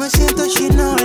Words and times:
me 0.00 0.08
siento 0.08 0.46
chinola. 0.46 0.99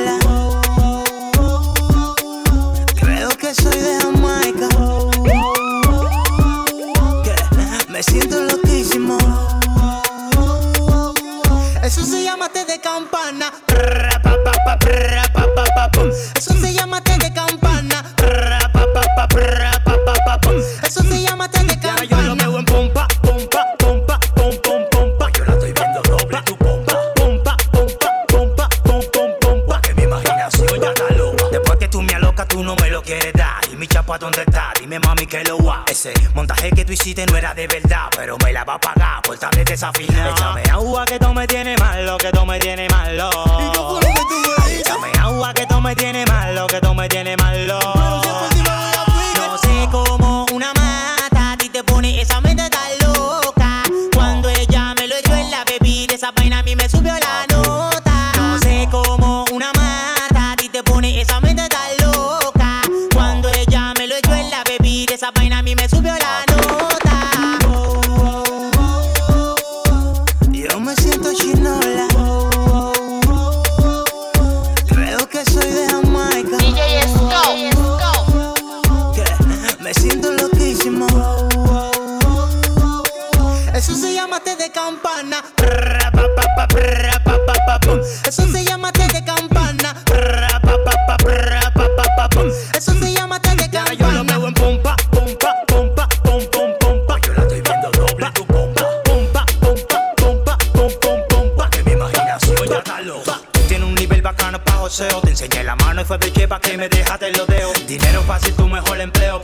Te 104.97 105.29
enseñé 105.29 105.61
la 105.65 105.75
mano 105.75 106.03
y 106.03 106.05
fue 106.05 106.17
de 106.17 106.47
pa' 106.47 106.61
que 106.61 106.77
me 106.77 106.87
dejaste 106.87 107.29
los 107.33 107.45
dedos. 107.47 107.85
Dinero 107.85 108.21
fácil, 108.21 108.53
tu 108.53 108.65
mejor 108.69 109.01
empleo. 109.01 109.41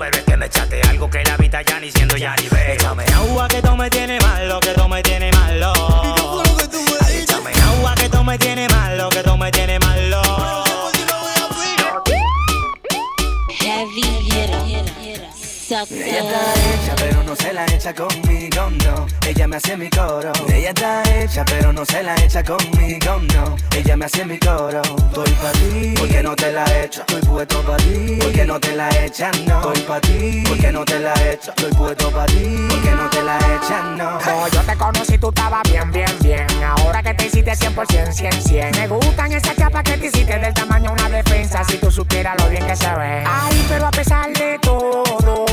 La 22.15 22.23
echa 22.23 22.43
conmigo, 22.43 23.19
no. 23.33 23.55
Ella 23.75 23.95
me 23.97 24.05
hace 24.05 24.25
mi 24.25 24.37
coro. 24.39 24.81
Estoy 24.81 25.31
pa' 25.33 25.51
ti, 25.51 25.93
porque 25.97 26.23
no 26.23 26.35
te 26.35 26.51
la 26.51 26.63
echo. 26.83 27.01
Estoy 27.01 27.21
puesto 27.21 27.61
pa' 27.61 27.77
ti, 27.77 28.17
porque 28.21 28.45
no 28.45 28.59
te 28.59 28.75
la 28.75 28.89
echan, 29.03 29.31
no. 29.45 29.59
Estoy 29.59 29.81
pa' 29.83 30.01
ti, 30.01 30.43
porque 30.47 30.71
no 30.71 30.85
te 30.85 30.99
la 30.99 31.13
echo. 31.31 31.51
Estoy 31.51 31.71
puesto 31.73 32.11
pa' 32.11 32.25
ti, 32.25 32.67
porque 32.69 32.91
no 32.91 33.09
te 33.09 33.23
la 33.23 33.37
echan, 33.37 33.97
no. 33.97 34.19
Como 34.23 34.47
yo 34.49 34.61
te 34.61 34.75
conocí, 34.75 35.17
tú 35.17 35.29
estabas 35.29 35.63
bien, 35.69 35.91
bien, 35.91 36.17
bien. 36.21 36.47
Ahora 36.63 37.01
que 37.03 37.13
te 37.13 37.27
hiciste 37.27 37.51
100%, 37.53 38.11
100, 38.11 38.33
100. 38.41 38.71
Me 38.71 38.87
gustan 38.87 39.31
esas 39.31 39.55
chapas 39.55 39.83
que 39.83 39.97
te 39.97 40.07
hiciste 40.07 40.39
del 40.39 40.53
tamaño 40.53 40.91
una 40.91 41.09
defensa. 41.09 41.63
Si 41.63 41.77
tú 41.77 41.91
supieras 41.91 42.35
lo 42.41 42.49
bien 42.49 42.65
que 42.65 42.75
se 42.75 42.89
ve. 42.95 43.23
Ay, 43.25 43.65
pero 43.69 43.87
a 43.87 43.91
pesar 43.91 44.31
de 44.33 44.59
todo, 44.61 45.45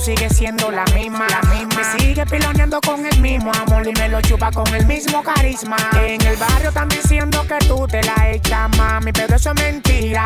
tú 0.00 0.06
sigues 0.06 0.36
siendo 0.36 0.70
la 0.70 0.84
misma. 0.86 1.26
La 1.28 1.42
misma. 1.54 1.74
Me 1.76 1.98
sigue 1.98 2.24
piloneando 2.26 2.80
con 2.80 3.04
el 3.04 3.20
mismo 3.20 3.52
amor 3.52 3.86
y 3.86 3.92
me 3.92 4.08
lo 4.08 4.20
chupa 4.22 4.50
con 4.50 4.66
el 4.74 4.86
mismo 4.86 5.22
carisma. 5.22 5.76
En 5.94 6.20
el 6.22 6.36
barrio 6.36 6.68
están 6.68 6.88
diciendo 6.88 7.44
que 7.46 7.58
tú 7.66 7.86
te 7.86 8.02
la 8.02 8.30
echas, 8.30 8.68
mami, 8.76 9.12
pero 9.12 9.36
eso 9.36 9.50
es 9.50 9.62
mentira. 9.62 10.24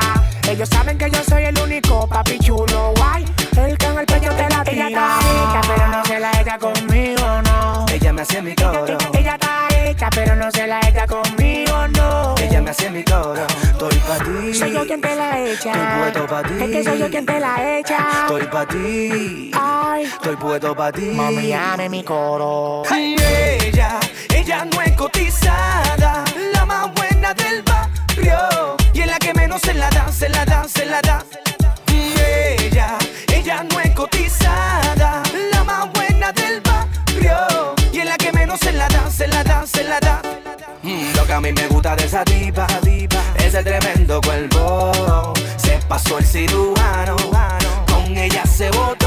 Ellos 0.48 0.68
saben 0.68 0.98
que 0.98 1.10
yo 1.10 1.22
soy 1.28 1.44
el 1.44 1.58
único 1.58 2.06
papi 2.08 2.38
chulo, 2.38 2.92
guay. 2.96 3.24
El 3.56 3.78
que 3.78 3.86
en 3.86 3.98
el 3.98 4.06
pecho 4.06 4.30
te 4.30 4.48
la 4.48 4.64
tira. 4.64 4.88
Ella 4.88 4.88
está 4.88 5.18
hecha, 5.20 5.74
pero 5.74 5.88
no 5.88 6.04
se 6.04 6.20
la 6.20 6.40
echa 6.40 6.58
conmigo, 6.58 7.42
no. 7.42 7.86
Ella 7.88 8.12
me 8.12 8.22
hace 8.22 8.42
mi 8.42 8.54
coro. 8.54 8.98
Ella 9.12 9.34
está 9.34 9.73
pero 10.14 10.34
no 10.36 10.50
se 10.50 10.66
la 10.66 10.80
echa 10.80 11.06
conmigo, 11.06 11.88
no. 11.88 12.34
Ella 12.38 12.60
me 12.62 12.70
hace 12.70 12.90
mi 12.90 13.04
coro. 13.04 13.46
Estoy 13.62 13.96
pa' 13.98 14.18
ti. 14.24 14.54
Soy 14.54 14.72
yo 14.72 14.86
quien 14.86 15.00
te 15.00 15.14
la 15.14 15.38
echa. 15.40 15.72
Estoy 15.72 15.98
puesto 16.00 16.26
pa' 16.26 16.42
ti. 16.42 16.54
Es 16.62 16.70
que 16.70 16.84
soy 16.84 16.98
yo 16.98 17.10
quien 17.10 17.26
te 17.26 17.40
la 17.40 17.78
echa. 17.78 17.98
Estoy 18.22 18.46
pa' 18.46 18.66
ti. 18.66 19.50
Ay, 19.54 20.04
Estoy 20.04 20.36
puesto 20.36 20.74
pa' 20.74 20.92
ti. 20.92 21.02
mami, 21.14 21.52
ame 21.52 21.88
mi 21.88 22.02
coro. 22.02 22.82
Y 22.90 23.16
ella, 23.20 24.00
ella 24.34 24.64
no 24.64 24.80
es 24.82 24.92
cotizada, 24.92 26.24
la 26.52 26.64
más 26.64 26.92
buena 26.94 27.34
del 27.34 27.62
barrio. 27.62 28.76
Y 28.94 29.00
es 29.00 29.06
la 29.06 29.18
que 29.18 29.34
menos 29.34 29.60
se 29.60 29.74
la 29.74 29.90
da, 29.90 30.10
se 30.10 30.28
la 30.30 30.44
da, 30.46 30.64
se 30.66 30.86
la 30.86 31.00
da. 31.02 31.22
Y 31.92 32.14
ella, 32.62 32.96
ella 33.32 33.64
no 33.70 33.80
es 33.80 33.90
cotizada, 33.90 35.22
mí 41.44 41.52
me 41.52 41.68
gusta 41.68 41.94
de 41.94 42.06
esa 42.06 42.24
diva, 42.24 42.66
diva 42.82 43.20
es 43.36 43.52
el 43.54 43.64
tremendo 43.64 44.18
cuerpo. 44.22 45.34
Se 45.58 45.78
pasó 45.86 46.18
el 46.18 46.24
cirujano, 46.24 47.16
con 47.86 48.16
ella 48.16 48.46
se 48.46 48.70
votó. 48.70 49.06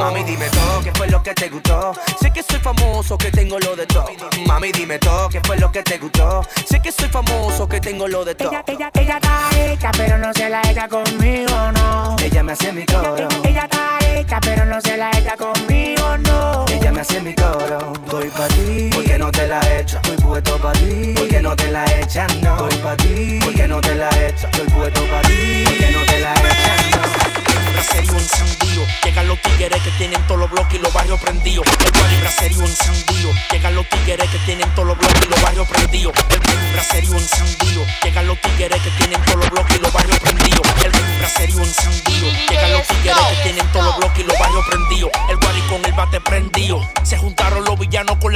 Mami, 0.00 0.22
dime 0.24 0.48
todo, 0.48 0.82
¿qué 0.82 0.92
fue 0.92 1.08
lo 1.08 1.22
que 1.22 1.34
te 1.34 1.50
gustó? 1.50 1.92
Sé 2.20 2.30
que 2.30 2.42
soy 2.42 2.58
famoso, 2.60 3.18
que 3.18 3.30
tengo 3.30 3.58
lo 3.58 3.76
de 3.76 3.86
todo. 3.86 4.06
Mami, 4.46 4.72
dime 4.72 4.98
todo, 4.98 5.28
¿qué 5.28 5.42
fue 5.42 5.58
lo 5.58 5.70
que 5.70 5.82
te 5.82 5.98
gustó? 5.98 6.42
Sé 6.64 6.80
que 6.80 6.90
soy 6.90 7.08
famoso, 7.08 7.68
que 7.68 7.80
tengo 7.80 8.08
lo 8.08 8.24
de 8.24 8.34
todo. 8.34 8.50
Ella, 8.50 8.64
ella, 8.66 8.90
ella 8.94 9.16
está 9.16 9.50
hecha, 9.58 9.90
pero 9.94 10.16
no 10.16 10.32
se 10.32 10.48
la 10.48 10.62
echa 10.62 10.88
conmigo, 10.88 11.72
no. 11.72 12.16
Ella 12.18 12.42
me 12.42 12.52
hace 12.52 12.72
mi 12.72 12.86
coro. 12.86 13.28
Ella 13.44 13.64
está 13.64 13.98
hecha, 14.14 14.40
pero 14.40 14.64
no 14.64 14.80
se 14.80 14.96
la 14.96 15.10
echa 15.10 15.36
conmigo, 15.36 16.16
no. 16.18 16.64
Ella 16.68 16.92
me 16.92 17.02
hace 17.02 17.20
mi 17.20 17.34
coro. 17.34 17.92
Estoy 18.04 18.28
pa' 18.30 18.48
ti, 18.48 18.90
no 19.24 19.32
te 19.32 19.46
la 19.46 19.60
echo. 19.78 19.96
Estoy 19.96 20.16
puesto 20.18 20.58
pa' 20.58 20.72
ti, 20.72 21.14
porque 21.16 21.40
no 21.40 21.56
te 21.56 21.70
la 21.70 21.84
echan, 21.98 22.28
no. 22.42 22.68
Estoy 22.68 22.82
pa' 22.82 22.96
ti, 22.96 23.40
porque 23.42 23.66
no 23.66 23.80
te 23.80 23.94
la 23.94 24.10
echo. 24.10 24.46
Estoy 24.48 24.68
puesto 24.68 25.00
pa' 25.08 25.22
ti, 25.22 25.64
porque 25.64 25.90
no 25.92 26.00
te 26.04 26.20
la 26.20 26.34
echan, 26.34 26.90
no. 26.90 27.72
braserío 27.72 28.12
encendido. 28.18 28.82
Llegan 29.02 29.28
los 29.28 29.40
tigres 29.40 29.82
que 29.82 29.90
tienen 29.92 30.20
todos 30.26 30.40
los 30.40 30.50
bloques 30.50 30.74
y 30.74 30.78
los 30.78 30.92
barrios 30.92 31.18
prendidos. 31.22 31.66
El 31.66 31.92
party 31.92 32.16
braserío 32.20 32.60
encendido. 32.60 33.30
Llegan 33.50 33.74
los 33.74 33.88
tigres 33.88 34.28
que 34.28 34.38
tienen 34.40 34.74
todos 34.74 34.88
los 34.88 34.98
bloques 34.98 35.24
y 35.24 35.30
los 35.30 35.40
barrios 35.40 35.68
prendidos. 35.68 36.12
El 36.28 36.40
party 36.40 36.72
braserío 36.72 37.14
encendido. 37.14 37.82
Llegan 38.02 38.26
los 38.26 38.40
tigres 38.42 38.82
que 38.82 38.90
tienen 38.90 39.22
todos 39.24 39.38
los 39.38 39.50
bloques 39.50 39.76
y 39.76 39.80
los 39.80 39.92
barrios 39.92 40.18
prendidos. 40.18 40.66
El 40.84 40.92
party 40.92 41.18
braserío 41.18 41.60
encendido. 41.60 42.26
Llegan 42.50 42.72
los 42.72 42.86
tigres 42.88 43.16
que 43.30 43.42
tienen 43.42 43.72
todos 43.72 43.86
los 43.86 43.96
bloques 43.96 44.20
y 44.20 44.24
los 44.24 44.33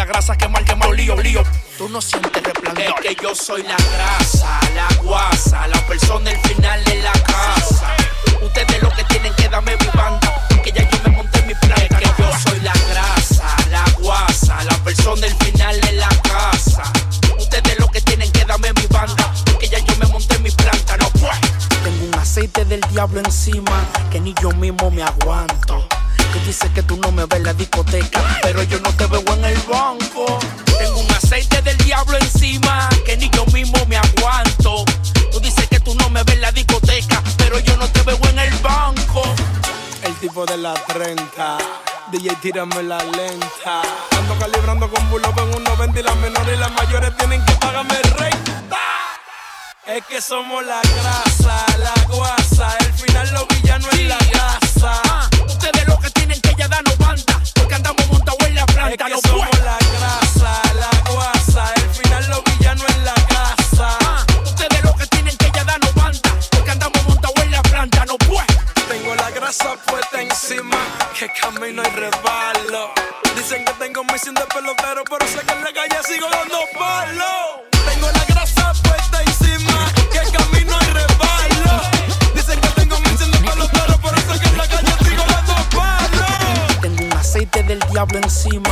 grasa 0.09 0.37
que 0.37 0.49
mal 0.49 0.65
que 0.65 0.75
mal 0.75 0.97
lío, 0.97 1.15
lío. 1.17 1.43
Tú 1.77 1.89
no 1.89 2.01
sientes 2.01 2.43
resplandor. 2.43 2.83
Es 2.83 2.95
que 3.17 3.23
yo 3.23 3.35
soy 3.35 3.63
la 3.63 3.77
grasa, 3.77 4.61
la 4.75 5.03
guasa, 5.03 5.69
la 5.69 5.87
persona 5.87 6.31
el 6.31 6.39
final 6.41 6.83
de 6.85 7.03
la 7.03 7.13
casa. 7.13 7.95
Ustedes 8.43 8.83
lo 8.83 8.91
que 8.91 9.05
tienen 9.05 9.35
que 9.35 9.49
darme 9.49 9.77
mi 9.77 9.87
banda, 9.95 10.47
que 10.65 10.73
ya 10.73 10.89
yo 10.89 10.99
me 11.05 11.11
monté 11.11 11.43
mi 11.43 11.55
plan. 11.55 11.81
Es 11.83 11.89
que 11.89 12.23
yo 12.23 12.31
soy 12.43 12.61
la 12.61 12.73
grasa, 12.91 13.57
la 13.71 13.85
guasa, 14.01 14.65
la 14.65 14.77
persona 14.79 15.27
el 15.27 15.35
final 15.37 15.81
de 15.81 15.93
la 15.93 16.09
casa. 16.23 16.83
Ustedes 17.39 17.79
lo 17.79 17.89
que 17.89 18.01
tienen 18.01 18.33
que 18.33 18.45
darme 18.45 18.73
mi 18.73 18.87
banda, 18.87 19.35
que 19.61 19.69
ya 19.69 19.79
yo 19.79 19.95
me 19.97 20.07
monté 20.07 20.39
mi 20.39 20.51
planta, 20.51 20.97
no 20.97 21.11
pues. 21.11 21.39
Tengo 21.85 22.07
un 22.07 22.15
aceite 22.15 22.65
del 22.65 22.81
diablo 22.91 23.21
encima 23.21 23.87
que 24.11 24.21
ni 24.21 24.35
yo 24.41 24.51
mismo 24.53 24.91
me 24.91 25.03
aguanto. 25.03 25.88
Que 26.39 26.45
dice 26.47 26.71
que 26.73 26.83
tú 26.83 26.97
no 26.99 27.11
me 27.11 27.25
ves 27.27 27.39
en 27.39 27.45
la 27.45 27.53
discoteca, 27.53 28.23
pero 28.43 28.63
yo 28.63 28.79
no 28.81 28.93
te 28.93 29.07
veo 29.07 29.23
en 29.35 29.45
el 29.45 29.59
banco. 29.63 30.39
Tengo 30.79 31.01
un 31.01 31.11
aceite 31.11 31.63
del 31.63 31.77
diablo 31.79 32.17
encima 32.19 32.89
que 33.05 33.17
ni 33.17 33.29
yo 33.31 33.45
mismo 33.47 33.85
me 33.87 33.97
aguanto. 33.97 34.85
Tú 35.33 35.41
dices 35.41 35.67
que 35.69 35.81
tú 35.81 35.95
no 35.95 36.09
me 36.11 36.23
ves 36.23 36.37
en 36.37 36.43
la 36.43 36.53
discoteca, 36.53 37.23
pero 37.39 37.59
yo 37.59 37.77
no 37.77 37.89
te 37.89 38.03
veo 38.03 38.19
en 38.31 38.39
el 38.39 38.55
banco. 38.59 39.23
El 40.03 40.15
tipo 40.17 40.47
de 40.47 40.59
la 40.59 40.75
30. 40.75 41.59
DJ, 42.13 42.37
tírame 42.37 42.83
la 42.83 43.03
lenta. 43.03 43.83
Ando 44.17 44.39
calibrando 44.39 44.91
con 44.91 45.11
bulo 45.11 45.33
en 45.37 45.55
un 45.57 45.65
90 45.65 46.01
y 46.01 46.03
las 46.03 46.17
menores 46.17 46.57
y 46.57 46.61
las 46.61 46.73
mayores 46.73 47.17
tienen 47.17 47.45
que 47.45 47.53
pagarme 47.55 48.01
renta. 48.17 48.79
Es 49.87 50.05
que 50.07 50.21
somos 50.21 50.65
la 50.65 50.81
grasa, 50.83 51.67
la 51.79 51.95
guasa. 52.07 52.77
El 52.81 52.93
final 52.93 53.33
los 53.33 53.49
villanos 53.49 53.93
en 53.95 54.09
la 54.09 54.19
montados 58.79 59.25
en 59.25 59.65
la 59.65 59.79
grasa, 59.79 60.63
la 60.75 61.11
guasa. 61.11 61.73
El 61.77 61.91
final 61.91 62.31
los 62.31 62.45
villanos 62.45 62.85
en 62.97 63.05
la 63.05 63.15
casa. 63.15 63.99
Ah, 64.01 64.25
ustedes 64.45 64.85
lo 64.85 64.95
que 64.95 65.07
tienen 65.07 65.37
que 65.37 65.51
ya 65.53 65.65
darnos 65.65 65.95
banda, 65.95 66.21
porque 66.51 66.71
andamos 66.71 67.05
montados 67.07 67.39
en 67.43 67.51
la 67.51 67.63
planta, 67.63 68.05
no 68.07 68.17
puedo. 68.19 68.47
Tengo 68.89 69.15
la 69.15 69.31
grasa 69.31 69.75
puesta 69.87 70.21
encima, 70.21 70.79
que 71.19 71.29
camino 71.41 71.83
y 71.83 71.91
resbalo. 71.91 72.93
Dicen 73.37 73.65
que 73.65 73.73
tengo 73.75 74.05
misión 74.05 74.35
de 74.35 74.45
pelotero, 74.47 75.05
pero 75.05 75.27
sé 75.27 75.41
que 75.47 75.53
en 75.53 75.65
la 75.65 75.73
calle 75.73 75.99
sigo 76.07 76.29
dando 76.31 76.59
palo. 76.79 77.65
Tengo 77.71 78.11
la 78.11 78.25
grasa 78.29 78.73
puesta 78.83 79.23
encima, 79.23 79.93
que 80.13 80.21
camino 80.37 80.77
y 80.83 80.91
resbalo. 80.93 81.83
Dicen 82.35 82.61
que 82.61 82.69
tengo 82.69 82.99
misión 83.01 83.31
de 83.31 83.39
pelotero, 83.39 83.99
pero 84.03 84.17
sé 84.17 84.41
que 84.41 84.49
en 84.49 84.57
la 84.59 84.69
calle 84.69 84.93
sigo 85.05 85.25
dando 85.27 85.55
palo. 85.77 86.81
Tengo 86.81 87.05
un 87.05 87.13
aceite 87.13 87.63
del 87.63 87.81
diablo 87.91 88.19
encima 88.19 88.68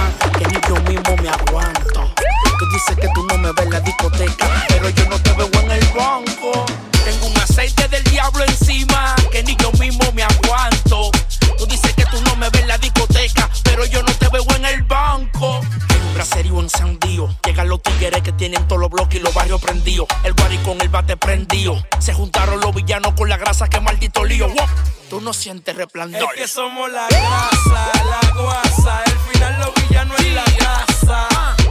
me 3.46 3.52
ves 3.52 3.64
en 3.66 3.70
la 3.72 3.80
discoteca, 3.80 4.66
pero 4.68 4.88
yo 4.90 5.08
no 5.08 5.18
te 5.22 5.32
veo 5.34 5.48
en 5.62 5.70
el 5.70 5.84
banco. 5.90 6.66
Tengo 7.04 7.26
un 7.26 7.36
aceite 7.38 7.86
del 7.86 8.02
diablo 8.04 8.42
encima 8.44 9.14
que 9.30 9.44
ni 9.44 9.54
yo 9.56 9.70
mismo 9.72 10.10
me 10.14 10.24
aguanto. 10.24 11.12
Tú 11.56 11.66
dices 11.66 11.94
que 11.94 12.04
tú 12.06 12.20
no 12.22 12.34
me 12.36 12.50
ves 12.50 12.62
en 12.62 12.68
la 12.68 12.78
discoteca, 12.78 13.48
pero 13.62 13.84
yo 13.86 14.02
no 14.02 14.12
te 14.14 14.28
veo 14.30 14.44
en 14.56 14.64
el 14.64 14.82
banco. 14.82 15.60
Hay 15.88 16.00
un 16.08 16.14
braserío 16.14 16.58
encendido. 16.60 17.36
Llegan 17.44 17.68
los 17.68 17.80
tigres 17.82 18.20
que 18.22 18.32
tienen 18.32 18.66
todos 18.66 18.80
los 18.80 18.90
bloques 18.90 19.20
y 19.20 19.22
los 19.22 19.32
barrios 19.32 19.60
prendidos. 19.60 20.08
El 20.24 20.32
barrio 20.32 20.60
con 20.64 20.80
el 20.80 20.88
bate 20.88 21.16
prendido. 21.16 21.80
Se 22.00 22.14
juntaron 22.14 22.58
los 22.60 22.74
villanos 22.74 23.14
con 23.14 23.28
la 23.28 23.36
grasa, 23.36 23.68
que 23.68 23.78
maldito 23.80 24.24
lío. 24.24 24.48
Wow. 24.48 24.66
Tú 25.08 25.20
no 25.20 25.32
sientes 25.32 25.72
Es 25.74 25.78
resplandor. 25.78 26.34
que 26.34 26.48
somos 26.48 26.90
la 26.90 27.06
grasa, 27.06 27.90
la 28.10 28.42
guasa. 28.42 29.02
El 29.06 29.18
final 29.32 29.60
los 29.60 29.74
villanos 29.88 30.18
en 30.18 30.34
la 30.34 30.44
casa. 30.58 31.28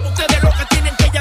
Ustedes 0.07 0.41
lo 0.41 0.51
que 0.51 0.74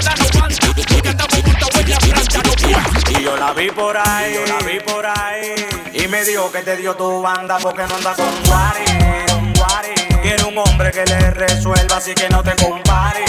porque 0.05 1.09
andamos 1.09 1.45
montados 1.45 1.75
en 1.77 1.91
la 1.91 1.99
no. 2.43 3.19
Y 3.19 3.23
yo 3.23 3.37
la 3.37 3.53
vi 3.53 3.71
por 3.71 3.97
ahí, 3.97 4.35
yo 4.35 4.47
la 4.47 4.59
vi 4.67 4.81
por 4.81 5.07
ahí. 5.07 5.55
Y 5.93 6.09
me 6.09 6.25
dijo 6.25 6.51
que 6.51 6.63
te 6.63 6.77
dio 6.77 6.95
tu 6.95 7.23
banda 7.23 7.59
porque 7.59 7.83
no 7.87 7.97
anda 7.97 8.15
con 8.15 8.51
Wari. 8.51 8.85
Quiero 10.23 10.49
un 10.49 10.59
hombre 10.59 10.91
que 10.91 11.05
le 11.05 11.31
resuelva, 11.31 11.97
así 11.97 12.15
que 12.15 12.29
no 12.29 12.43
te 12.43 12.55
compare. 12.57 13.25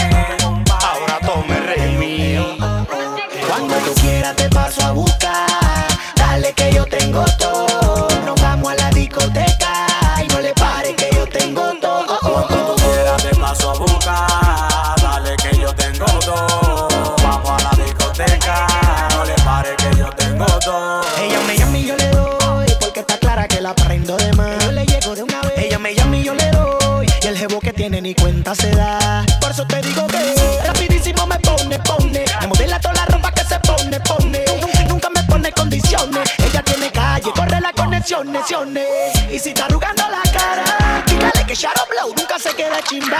Ahora 0.81 1.19
tome 1.25 1.59
rey 1.59 1.97
mío. 1.97 2.55
Cuando 3.47 3.75
tú 3.79 3.93
quieras 4.01 4.35
te 4.35 4.49
paso 4.49 4.81
a 4.85 4.91
buscar. 4.91 5.87
Dale 6.15 6.53
que 6.53 6.73
yo 6.73 6.85
tengo 6.85 7.23
todo. 7.37 7.44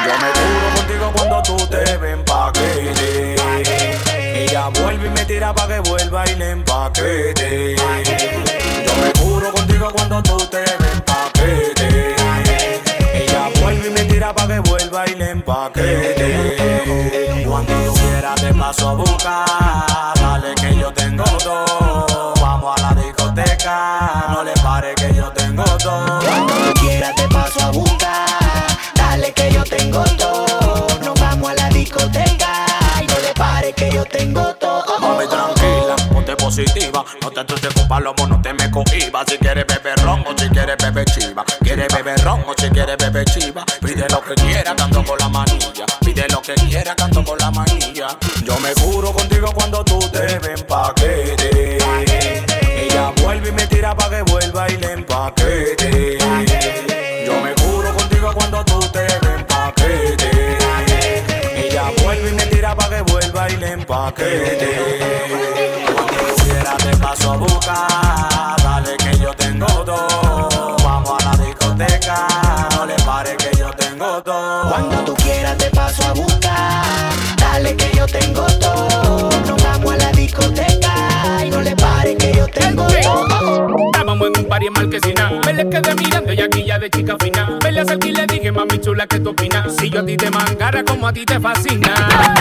Yo 0.04 0.14
me 0.20 0.30
juro 0.34 0.68
contigo 0.76 1.12
cuando 1.16 1.42
tú 1.44 1.58
te 1.68 1.98
ven 1.98 2.24
paquete. 2.24 3.36
Ella 4.44 4.70
vuelve 4.82 5.08
y 5.08 5.10
me 5.10 5.26
tira 5.26 5.54
pa' 5.54 5.68
que 5.68 5.80
vuelva 5.80 6.26
y 6.30 6.36
le 6.36 6.52
empaquete. 6.52 7.76
Yo 7.76 8.94
me 9.02 9.12
juro 9.20 9.52
contigo 9.54 9.88
cuando 9.94 10.22
tú 10.24 10.38
te 10.48 10.58
ven 10.58 11.02
paquete. 11.06 12.16
Ella 13.14 13.50
vuelve 13.62 13.88
y 13.88 13.92
me 13.92 14.04
tira 14.06 14.34
pa' 14.34 14.48
que 14.48 14.60
vuelva 14.60 15.08
y 15.08 15.16
le 15.16 15.30
empaquete. 15.32 16.36
Cuando 17.48 17.74
tú 17.86 17.94
quieras 17.94 18.42
te 18.42 18.54
paso 18.54 18.90
a 18.90 18.94
buscar. 18.94 20.14
Dale 20.20 20.56
que 20.56 20.76
yo 20.78 20.92
tengo 20.94 21.24
todo. 21.24 21.85
Tengo 34.06 34.44
todo. 34.56 35.00
Mami, 35.00 35.28
tranquila, 35.28 35.96
ponte 36.12 36.36
positiva. 36.36 37.04
No 37.22 37.32
te 37.32 37.40
asustes 37.42 37.74
con 37.74 37.88
palomo, 37.88 38.28
no 38.28 38.42
te 38.42 38.54
me 38.54 38.70
cohiba. 38.72 39.24
Si 39.28 39.38
quieres 39.38 39.66
beber 39.68 40.00
ron 40.04 40.24
o 40.28 40.38
si 40.38 40.50
quieres 40.50 40.78
beber 40.78 41.06
chiva. 41.06 41.44
Quieres 41.62 41.88
beber 41.94 42.22
ron 42.24 42.42
o 42.48 42.54
si 42.58 42.70
quieres 42.70 42.98
beber 42.98 43.26
chiva. 43.26 43.66
Pide 43.82 44.08
lo 44.10 44.22
que 44.22 44.36
quiera, 44.36 44.76
canto 44.76 45.04
con 45.04 45.18
la 45.18 45.30
manilla. 45.30 45.86
Pide 46.02 46.28
lo 46.30 46.42
que 46.42 46.54
quiera, 46.56 46.96
canto 46.96 47.24
con 47.24 47.38
la 47.38 47.52
manilla. 47.52 48.08
Yo 48.44 48.60
me 48.60 48.74
juro 48.76 49.12
contigo 49.12 49.52
cuando 49.54 49.84
tú 49.84 50.00
te 50.12 50.40
ven. 50.40 50.56
Empaquete. 64.16 64.76
Cuando 65.88 66.24
tú 66.26 66.44
quieras 66.44 66.78
te 66.78 66.98
paso 66.98 67.32
a 67.32 67.38
buscar. 67.38 68.62
Dale 68.64 68.98
que 68.98 69.18
yo 69.20 69.34
tengo 69.34 69.68
todo. 69.68 70.78
Vamos 70.84 71.24
a 71.24 71.26
la 71.26 71.44
discoteca. 71.44 72.28
No 72.76 72.86
le 72.86 72.96
pare 72.96 73.36
que 73.38 73.58
yo 73.58 73.72
tengo 73.72 74.22
todo. 74.24 74.70
Cuando 74.70 74.98
tú 75.06 75.16
quieras 75.16 75.58
te 75.58 75.70
paso 75.72 76.04
a 76.04 76.14
buscar. 76.14 76.84
Dale 77.38 77.76
que 77.76 77.92
yo 77.96 78.06
tengo 78.08 78.46
todo. 78.60 79.30
Nos 79.48 79.64
vamos 79.64 79.94
a 79.94 79.98
la 79.98 80.12
discoteca 80.12 81.46
y 81.46 81.50
no 81.50 81.62
le 81.62 81.76
pare 81.76 82.16
que 82.16 82.34
yo 82.34 82.48
tengo 82.48 82.88
todo. 82.88 83.76
Estábamos 83.92 84.28
en 84.28 84.38
un 84.40 84.46
party 84.46 84.68
en 84.68 84.74
Marquesina. 84.74 85.45
Quedé 85.76 85.94
mirando 85.96 86.32
y 86.32 86.40
aquí 86.40 86.64
ya 86.64 86.80
de 86.80 86.90
chica 86.90 87.18
fina. 87.22 87.60
Me 87.62 87.70
le 87.70 87.82
acerqué 87.82 88.08
y 88.08 88.12
le 88.14 88.26
dije, 88.26 88.50
mami 88.50 88.80
chula, 88.80 89.06
¿qué 89.08 89.20
tú 89.20 89.32
opinas? 89.32 89.76
Si 89.76 89.90
yo 89.90 90.00
a 90.00 90.06
ti 90.06 90.16
te 90.16 90.32
mangara 90.32 90.86
como 90.86 91.06
a 91.06 91.12
ti 91.12 91.26
te 91.26 91.38
fascina. 91.38 91.94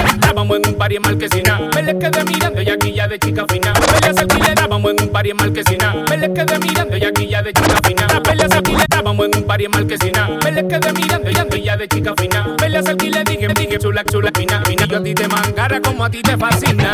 Estábamos 0.06 0.56
en 0.56 0.68
un 0.68 0.74
party 0.78 0.94
en 0.94 1.02
Marquesina. 1.02 1.58
Me 1.74 1.82
le 1.82 1.98
quedé 1.98 2.24
mirando 2.24 2.62
y 2.62 2.70
aquí 2.70 2.92
ya 2.92 3.08
de 3.08 3.18
chica 3.18 3.44
fina. 3.48 3.72
Me 3.72 4.00
le 4.00 4.06
acerqué 4.06 4.36
y 4.38 4.40
le 4.40 4.54
dábamos 4.54 4.92
en 4.92 5.02
un 5.02 5.08
party 5.08 5.30
en 5.30 5.36
Marquesina. 5.36 5.94
Me 6.08 6.16
le 6.16 6.32
quedé 6.32 6.58
mirando 6.60 6.96
y 6.96 7.04
aquí 7.04 7.26
ya 7.26 7.42
de 7.42 7.52
chica 7.52 7.80
fina. 7.82 8.06
Le 8.36 8.44
acerqué 8.44 8.70
y 8.70 8.76
le 8.76 8.84
dábamos 8.88 9.26
en 9.26 9.36
un 9.36 9.42
party 9.42 9.64
en 9.64 9.70
Marquesina. 9.72 10.28
Me 10.44 10.52
le 10.52 10.68
quedé 10.68 10.92
mirando 10.92 11.30
y 11.30 11.36
aquí 11.36 11.62
ya 11.62 11.76
de 11.76 11.88
chica 11.88 12.14
fina. 12.16 12.46
Me 12.60 12.68
le 12.68 12.78
acerqué 12.78 13.06
y 13.06 13.10
le 13.10 13.24
dije, 13.24 13.48
me 13.48 13.54
dije, 13.54 13.78
chula, 13.80 14.04
chula, 14.04 14.30
fina, 14.32 14.62
fina. 14.64 14.86
Yo 14.86 14.98
a 14.98 15.02
ti 15.02 15.12
te 15.12 15.26
mangara 15.26 15.80
como 15.80 16.04
a 16.04 16.08
ti 16.08 16.22
te 16.22 16.36
fascina. 16.36 16.92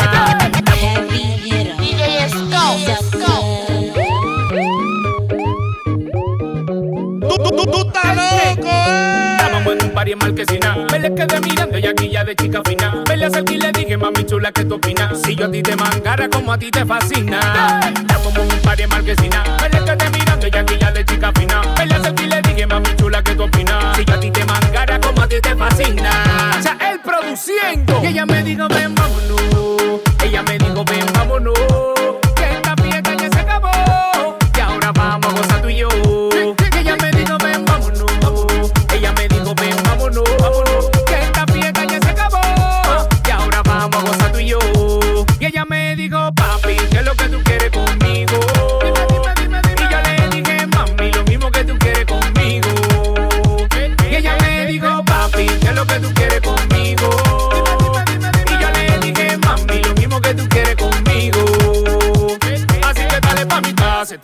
Party 10.01 10.13
en 10.13 10.19
Marquesina. 10.19 10.87
Me 10.91 10.99
le 10.99 11.15
quedé 11.15 11.41
mirando 11.41 11.79
y 11.79 11.87
aquí 11.87 12.09
ya 12.09 12.25
de 12.25 12.35
chica 12.35 12.63
fina. 12.65 13.05
Me 13.07 13.17
le 13.19 13.27
acerqué 13.27 13.55
y 13.55 13.59
le 13.59 13.73
dije, 13.73 13.97
mami 13.99 14.25
chula, 14.25 14.51
¿qué 14.51 14.65
tú 14.65 14.77
opinas? 14.77 15.21
Si 15.21 15.37
yo 15.37 15.47
a 15.47 15.51
ti 15.51 15.63
te 15.63 15.77
mangara 15.77 16.29
como 16.29 16.53
a 16.53 16.59
ti 16.59 16.71
te 16.71 16.87
fascina. 16.87 17.81
Estamos 17.85 18.35
en 18.35 18.43
un 18.43 18.61
party 18.63 18.83
en 18.83 18.89
Marquesina. 18.89 19.45
Me 19.61 19.69
le 19.69 19.85
quedé 19.85 20.11
mirando 20.11 20.47
y 20.47 20.57
aquí 20.57 20.75
ya 20.81 20.91
de 20.91 21.05
chica 21.05 21.33
fina. 21.39 21.61
Me 21.77 21.87
le 21.87 21.95
acerqué 21.95 22.23
y 22.23 22.29
le 22.29 22.43
dije, 22.43 22.67
mami 22.67 22.97
chula, 22.97 23.23
¿qué 23.23 23.35
tú 23.35 23.43
opinas? 23.43 23.97
Si 23.97 24.05
yo 24.07 24.15
a 24.15 24.21
ti 24.21 24.31
te 24.31 24.45
mangara 24.45 25.01
como 25.01 25.23
a 25.23 25.29
ti 25.29 25.41
te 25.43 25.55
fascina. 25.55 26.11
O 26.59 26.63
sea, 26.63 26.79
él 26.91 27.01
produciendo. 27.01 28.01
Y 28.03 28.07
ella 28.07 28.25
me 28.25 28.43
dijo, 28.43 28.69
ven, 28.69 28.95
vámonos. 28.95 29.40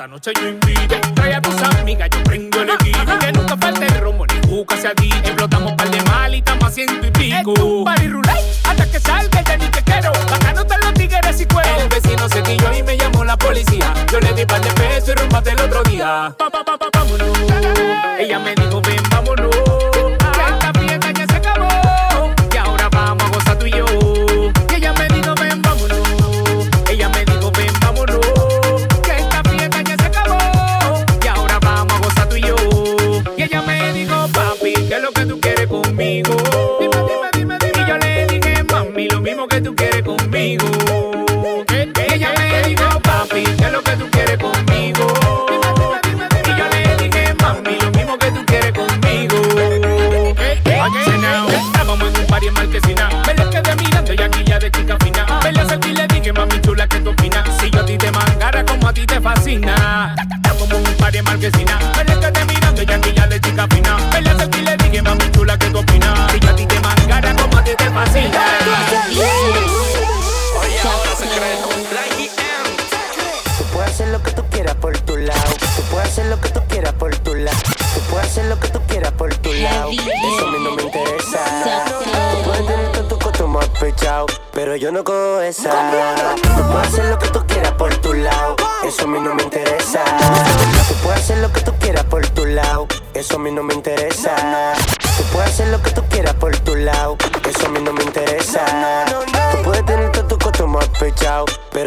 Esta 0.06 0.08
noche 0.08 0.32
yo 0.40 0.48
invito. 0.48 0.96
Trae 1.14 1.34
a 1.34 1.42
tus 1.42 1.60
amigas, 1.62 2.08
yo 2.10 2.22
prendo 2.24 2.62
el 2.62 2.70
equipo. 2.70 3.18
Que 3.18 3.32
nunca 3.32 3.56
falte 3.56 3.86
el 3.86 4.00
romo 4.00 4.26
ni 4.26 4.38
busca 4.48 4.76
se 4.76 4.94
ti. 4.94 5.10
Explotamos 5.24 5.72
par 5.74 5.90
de 5.90 6.02
mal 6.02 6.34
y 6.34 6.38
estamos 6.38 6.64
a 6.64 6.70
ciento 6.70 7.06
y 7.06 7.10
pico. 7.10 7.54
Es 7.54 7.62
un 7.62 7.84
party 7.84 8.08
roulette 8.08 8.44
hasta 8.64 8.90
que 8.90 9.00
salga 9.00 9.40
el 9.40 9.58
ni 9.58 9.68
que 9.68 9.82
quiero. 9.82 10.12
Bacano 10.30 10.60
están 10.60 10.80
los 10.80 10.94
tigres 10.94 11.40
y 11.40 11.46
cuero. 11.46 11.80
El 11.80 11.88
vecino 11.88 12.28
se 12.28 12.42
quilló 12.42 12.72
y 12.72 12.82
me 12.82 12.96
llamó 12.96 13.24
la 13.24 13.36
policía. 13.36 13.92
Yo 14.12 14.20
le 14.20 14.32
di 14.34 14.46
par 14.46 14.60
de 14.60 14.70
pesos 14.70 15.08
y 15.08 15.12
rompate 15.14 15.50
el 15.50 15.60
otro 15.60 15.82
día. 15.84 16.34
Pa, 16.38 16.50
pa, 16.50 16.64
pa, 16.64 16.78
pa, 16.78 16.88
vámonos. 16.92 17.28
Ella 18.18 18.38
me 18.38 18.54
dijo, 18.54 18.80
ven, 18.82 19.02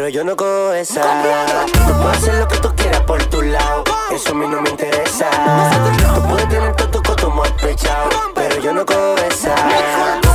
pero 0.00 0.08
yo 0.08 0.24
no 0.24 0.34
cojo 0.34 0.72
esa. 0.72 1.02
Tú 1.66 1.92
puedes 2.00 2.16
hacer 2.16 2.34
lo 2.36 2.48
que 2.48 2.56
tú 2.56 2.74
quieras 2.74 3.02
por 3.02 3.22
tu 3.26 3.42
lado. 3.42 3.84
Eso 4.10 4.30
a 4.30 4.34
mí 4.34 4.46
no 4.48 4.62
me 4.62 4.70
interesa. 4.70 5.28
Tú 6.14 6.22
puedes 6.26 6.48
tener 6.48 6.74
todo 6.74 6.88
tu 6.88 7.02
coto 7.02 7.30
más 7.30 7.52
pechado, 7.52 8.08
pero 8.34 8.58
yo 8.62 8.72
no 8.72 8.86
cojo 8.86 9.16
esa. 9.28 10.29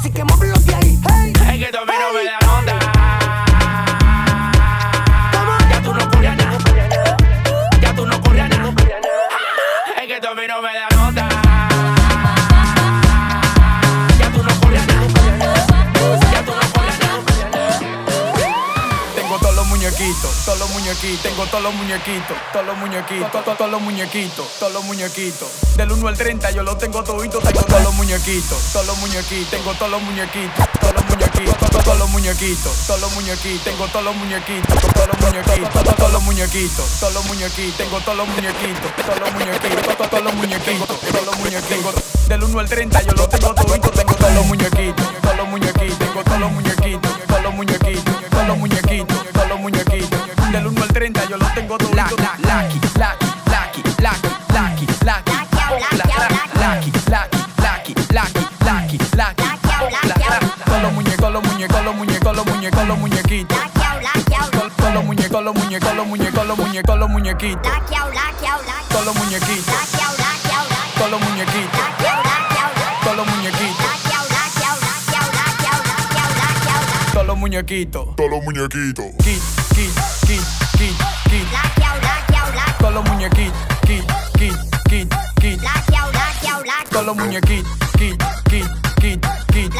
Así 0.00 0.10
que 0.10 0.24
móvelo 0.24 0.59
los 21.70 21.78
muñequitos, 21.78 22.36
todos 22.52 22.66
los 22.66 22.76
muñequitos, 22.78 23.30
to- 23.30 23.42
to- 23.42 23.54
todos 23.54 23.70
los 23.70 23.80
muñequitos, 23.80 24.46
todos 24.58 24.72
los 24.72 24.84
muñequitos. 24.84 25.48
Del 25.76 25.92
1 25.92 26.08
al 26.08 26.16
30 26.16 26.50
yo 26.50 26.62
los 26.62 26.78
tengo 26.78 27.02
toditos, 27.04 27.42
tengo 27.44 27.62
todos 27.62 27.82
los 27.84 27.94
muñequitos, 27.94 28.58
todos 28.72 28.86
los 28.86 28.98
muñequitos, 28.98 29.50
tengo 29.50 29.72
todos 29.74 29.90
los 29.90 30.02
muñequitos, 30.02 30.66
todos 30.80 30.94
los 30.94 31.04
muñequitos, 31.06 31.56
to- 31.58 31.66
to- 31.70 31.82
todos 31.84 31.98
los 31.98 32.10
muñequitos, 32.10 32.72
todos 32.86 33.00
los 33.00 33.12
muñequitos, 33.12 33.62
tengo 33.64 33.86
todos 33.86 34.04
los 34.04 34.16
muñequitos, 34.16 34.80
to- 34.80 34.92
todos 34.92 35.08
los 35.08 35.20
muñequitos, 35.20 35.70
to- 35.72 35.84
to- 35.84 35.94
todos 35.94 36.12
los 36.12 36.22
muñequitos, 36.22 36.86
todos 37.00 37.14
los 37.14 37.24
muñequitos, 37.26 37.76
tengo 37.78 38.00
todos 38.00 38.16
los 38.18 38.28
muñequitos, 38.28 38.90
todos 39.06 39.20
los 39.20 39.32
muñequitos, 39.32 39.82
to- 39.86 39.94
to- 39.96 40.08
todos 40.10 40.24
los 40.24 40.34
muñequitos, 40.34 40.88
todos 40.88 41.38
muñequitos. 41.38 41.94
Del 42.28 42.42
1 42.44 42.58
al 42.58 42.68
30 42.68 43.02
yo 43.02 43.12
los 43.12 43.28
tengo 43.28 43.54
toditos, 43.54 43.90
tengo 43.92 44.14
todos 44.14 44.34
los 44.34 44.46
muñequitos, 44.46 45.06
todos 45.22 45.36
los 45.36 45.48
muñequitos, 45.48 45.98
tengo 45.98 46.22
todos 46.24 46.40
los 46.40 46.50
muñequitos, 46.52 47.12
todos 47.28 47.42
los 47.42 47.54
muñequitos, 47.54 48.14
todos 48.30 48.46
los 48.48 48.58
muñequitos, 48.58 49.32
todos 49.32 49.48
los 49.48 49.58
muñequitos. 49.60 50.19
Tengo 51.54 51.78
toditos. 51.78 52.10
Lucky, 52.10 52.18
lucky, 52.38 53.26
lucky, 53.46 53.82
lucky, 53.98 54.26
lucky, 54.52 54.52
lucky, 54.52 54.86
lucky. 55.04 55.30
Lucky, 56.60 56.90
lucky, 57.10 57.38
lucky, 57.60 57.94
lucky, 58.12 58.44
lucky, 58.64 58.98
lucky. 59.16 59.44
Todos 60.66 60.82
los 60.82 60.92
muñecos, 60.92 61.32
los 61.32 61.42
muñecos, 61.42 61.84
los 61.84 61.94
muñecos, 61.94 62.36
los 62.36 62.46
muñecos, 62.46 62.86
los 62.86 62.98
muñequitos. 62.98 63.58
Todos 64.76 64.94
los 64.94 65.04
muñecos, 65.04 65.42
los 65.42 65.54
muñecos, 65.54 65.94
los 65.94 66.06
muñecos, 66.06 66.46
los 66.46 66.58
muñecos, 66.58 66.98
los 66.98 67.10
muñequitos. 67.10 67.72
Todos 68.88 69.06
los 69.06 69.16
muñequitos. 69.16 69.74
Todos 70.96 71.10
los 71.10 71.20
muñequitos. 71.20 71.80
Todos 73.02 73.16
los 73.16 73.26
muñequitos. 73.26 73.86
Todos 77.12 77.26
los 77.26 77.36
muñequitos. 77.38 78.16
Todos 78.16 78.30
los 78.30 78.42
muñequitos. 78.44 79.69
Con 82.90 83.04
los 83.04 83.08
muñequitos, 83.08 83.62
kit, 83.86 84.04
kit, 84.36 84.54
kit, 84.88 85.14
kit. 85.40 85.62
Con 86.92 87.06
los 87.06 87.16
muñequitos, 87.16 87.72
kit, 87.96 88.20
kit, 88.50 88.66
kit, 89.00 89.26
kit. 89.52 89.74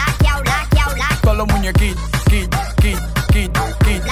Con 1.21 1.38
los 1.38 1.47
muñequitos, 1.49 2.11
kit, 2.31 2.55
kit, 2.81 2.99
kit, 3.33 3.50
kit. 3.85 4.02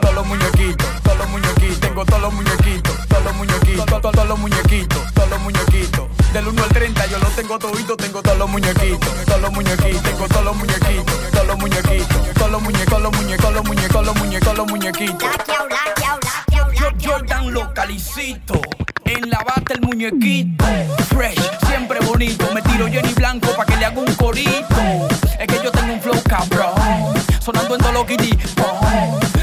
Con 0.00 0.14
los 0.14 0.24
muñequitos, 0.24 0.86
todos 1.02 1.18
los 1.18 1.28
muñequitos. 1.28 1.80
Tengo 1.80 2.04
todos 2.04 2.22
los 2.22 2.32
muñequitos, 2.32 3.08
todos 3.08 3.24
los 3.24 3.34
muñequitos, 3.34 3.86
todos 3.86 4.28
los 4.28 4.38
muñequitos, 4.38 5.14
todos 5.14 5.30
los 5.30 5.40
muñequitos. 5.40 6.32
Del 6.32 6.46
1 6.46 6.62
al 6.62 6.68
30 6.68 7.06
yo 7.06 7.18
los 7.18 7.34
tengo 7.34 7.58
toditos, 7.58 7.96
tengo 7.96 8.22
todos 8.22 8.38
los 8.38 8.48
muñequitos, 8.48 9.24
todos 9.26 9.40
los 9.40 9.52
muñequitos, 9.52 10.02
tengo 10.02 10.28
todos 10.28 10.44
los 10.44 10.56
muñequitos, 10.56 11.30
todos 11.32 11.46
los 11.48 11.58
muñequitos, 11.58 12.34
todos 12.34 12.50
los 12.52 12.62
muñecos, 12.62 13.02
los 13.02 13.12
muñecos, 13.12 13.52
los 13.52 13.64
muñecos, 13.64 14.06
los 14.06 14.14
muñecos, 14.14 14.56
los 14.56 14.66
muñequitos. 14.68 15.28
Jordan 17.46 17.54
localicito. 17.54 18.60
En 19.04 19.30
la 19.30 19.38
bata 19.38 19.74
el 19.74 19.80
muñequito. 19.82 20.64
Fresh, 21.08 21.40
siempre 21.68 22.00
bonito. 22.00 22.48
Me 22.52 22.60
tiro 22.62 22.86
Jenny 22.88 23.14
Blanco 23.14 23.54
pa' 23.56 23.64
que 23.64 23.76
le 23.76 23.84
haga 23.84 24.00
un 24.00 24.12
corito. 24.14 25.08
Es 25.38 25.46
que 25.46 25.60
yo 25.62 25.70
tengo 25.70 25.94
un 25.94 26.00
flow 26.00 26.20
cabrón. 26.24 27.14
Sonando 27.40 27.76
en 27.76 27.94
lo 27.94 28.04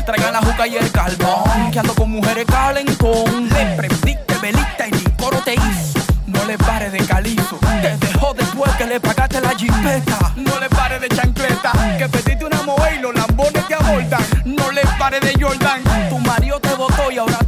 Traigan 0.06 0.34
la 0.34 0.42
juca 0.42 0.68
y 0.68 0.76
el 0.76 0.92
carbón. 0.92 1.72
Que 1.72 1.80
ando 1.80 1.96
con 1.96 2.12
mujeres 2.12 2.46
calentón. 2.46 3.48
Le 3.50 3.78
prendiste 3.78 4.38
velita 4.42 4.88
y 4.88 4.92
ni 4.92 5.04
coro 5.18 5.40
te 5.46 5.54
hizo. 5.54 6.00
No 6.28 6.44
le 6.46 6.58
pares 6.58 6.92
de 6.92 7.00
calizo. 7.00 7.58
Te 7.82 8.06
dejó 8.06 8.34
después 8.34 8.72
que 8.74 8.86
le 8.86 9.00
pagaste 9.00 9.40
la 9.40 9.52
jipeta. 9.52 10.34
No 10.36 10.60
le 10.60 10.68
pares 10.70 11.00
de 11.00 11.08
chancleta. 11.08 11.72
Que 11.98 12.10
pediste 12.10 12.44
una 12.44 12.62
moe 12.64 12.96
y 12.98 13.00
los 13.00 13.16
lambones 13.16 13.66
te 13.66 13.76
abordan. 13.76 14.24
No 14.44 14.72
le 14.72 14.82
pares 15.00 15.22
de 15.22 15.42
Jordan. 15.42 15.82
Tu 16.10 16.20
marido 16.20 16.60
te 16.60 16.74
votó 16.76 17.10
y 17.10 17.18
ahora 17.18 17.43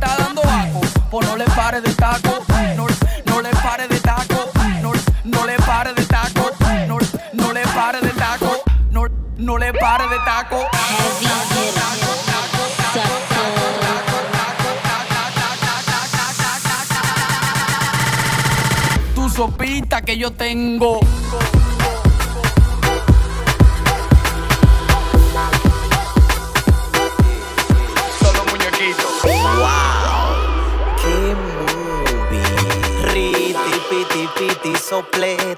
no 1.22 1.36
le 1.36 1.46
pares 1.46 1.84
de 1.84 1.94
taco. 1.94 2.44
No, 2.76 2.88
no 3.26 3.42
le 3.42 3.50
pares 3.50 3.90
de 3.90 4.00
taco. 4.00 4.52
No, 4.82 4.92
no 5.24 5.46
le 5.46 5.58
pares 5.58 5.96
de 5.96 6.06
taco. 6.06 6.52
No, 6.88 6.98
no 7.34 7.54
le 7.54 7.62
pares 7.68 8.02
de 8.02 8.10
taco. 8.10 8.64
No, 9.38 9.58
le 9.58 9.74
pares 9.74 10.10
de 10.10 10.18
taco. 10.26 10.66
Tu 19.14 19.30
sopita 19.30 20.02
que 20.02 20.18
yo 20.18 20.32
tengo. 20.32 21.00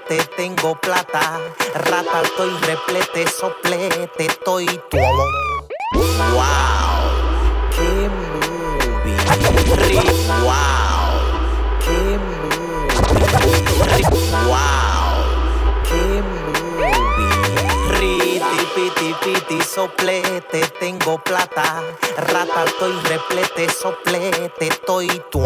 Soplete, 0.08 0.30
tengo 0.36 0.76
plata. 0.76 1.40
Rata, 1.74 2.22
estoy 2.24 2.50
replete, 2.62 3.28
soplete, 3.28 4.26
estoy 4.26 4.66
tu. 4.90 4.98
Wow, 6.34 6.46
qué 7.72 8.10
movie. 8.10 9.18
Wow, 10.44 11.20
qué 11.80 12.18
movie. 12.18 12.48
Wow, 14.48 14.97
piti, 18.78 19.16
piti, 19.24 19.60
soplete, 19.64 20.62
tengo 20.80 21.18
plata. 21.24 21.82
Rata, 22.18 22.66
estoy 22.66 22.94
replete, 23.10 23.68
soplete, 23.74 24.68
estoy 24.68 25.08
tu. 25.32 25.40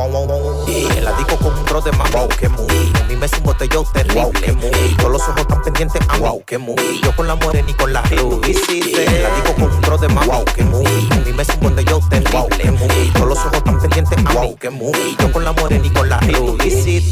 Y 0.67 0.85
en 0.97 1.05
la 1.05 1.13
disco 1.13 1.37
con 1.37 1.53
un 1.57 1.65
bro 1.65 1.79
de 1.81 1.91
mambo, 1.93 2.27
que 2.27 2.49
muy. 2.49 2.91
A 2.99 3.03
mí 3.05 3.15
me 3.15 3.27
un 3.27 3.43
botellón 3.43 3.85
terrible, 3.93 4.41
que 4.41 4.51
muy. 4.51 4.95
Todos 4.97 5.11
los 5.11 5.21
ojos 5.21 5.47
tan 5.47 5.61
pendientes 5.61 6.01
a 6.09 6.17
wow, 6.17 6.43
que 6.43 6.57
muy. 6.57 7.01
Yo 7.01 7.15
con 7.15 7.27
la 7.27 7.35
morena 7.35 7.69
y 7.69 7.73
con 7.73 7.93
la 7.93 8.01
rubí, 8.01 8.53
sí, 8.53 8.81
En 8.97 9.23
la 9.23 9.29
disco 9.35 9.53
con 9.53 9.71
un 9.71 9.81
bro 9.81 9.97
de 9.97 10.09
mambo, 10.09 10.43
que 10.53 10.63
muy. 10.63 10.85
A 11.11 11.15
mí 11.15 11.31
me 11.31 11.43
un 11.43 11.59
botellón 11.61 12.09
terrible, 12.09 12.57
que 12.57 12.71
muy. 12.71 13.11
Todos 13.13 13.27
los 13.29 13.37
ojos 13.37 13.63
tan 13.63 13.79
pendientes 13.79 14.17
a 14.25 14.33
wow, 14.33 14.57
que 14.57 14.69
muy. 14.69 15.15
Yo 15.19 15.31
con 15.31 15.45
la 15.45 15.53
morena 15.53 15.85
y 15.85 15.89
con 15.89 16.09
la 16.09 16.19
rubí, 16.19 16.69
sí, 16.69 17.11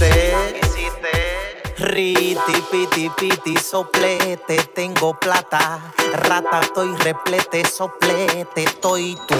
Riti, 1.79 2.61
piti, 2.69 3.09
piti, 3.15 3.55
soplete, 3.57 4.57
tengo 4.75 5.13
plata. 5.13 5.79
Rata, 6.13 6.59
estoy 6.59 6.93
replete, 6.97 7.65
soplete, 7.65 8.63
estoy 8.63 9.17
tu. 9.25 9.35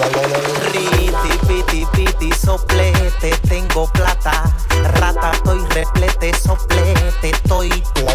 Riti, 0.71 1.38
piti, 1.45 1.86
piti, 1.91 2.32
soplete, 2.32 3.38
tengo 3.49 3.88
plata. 3.91 4.43
Rata, 4.93 5.32
estoy 5.34 5.60
replete, 5.71 6.34
soplete, 6.34 7.32
estoy 7.32 7.69
tu. 7.93 8.06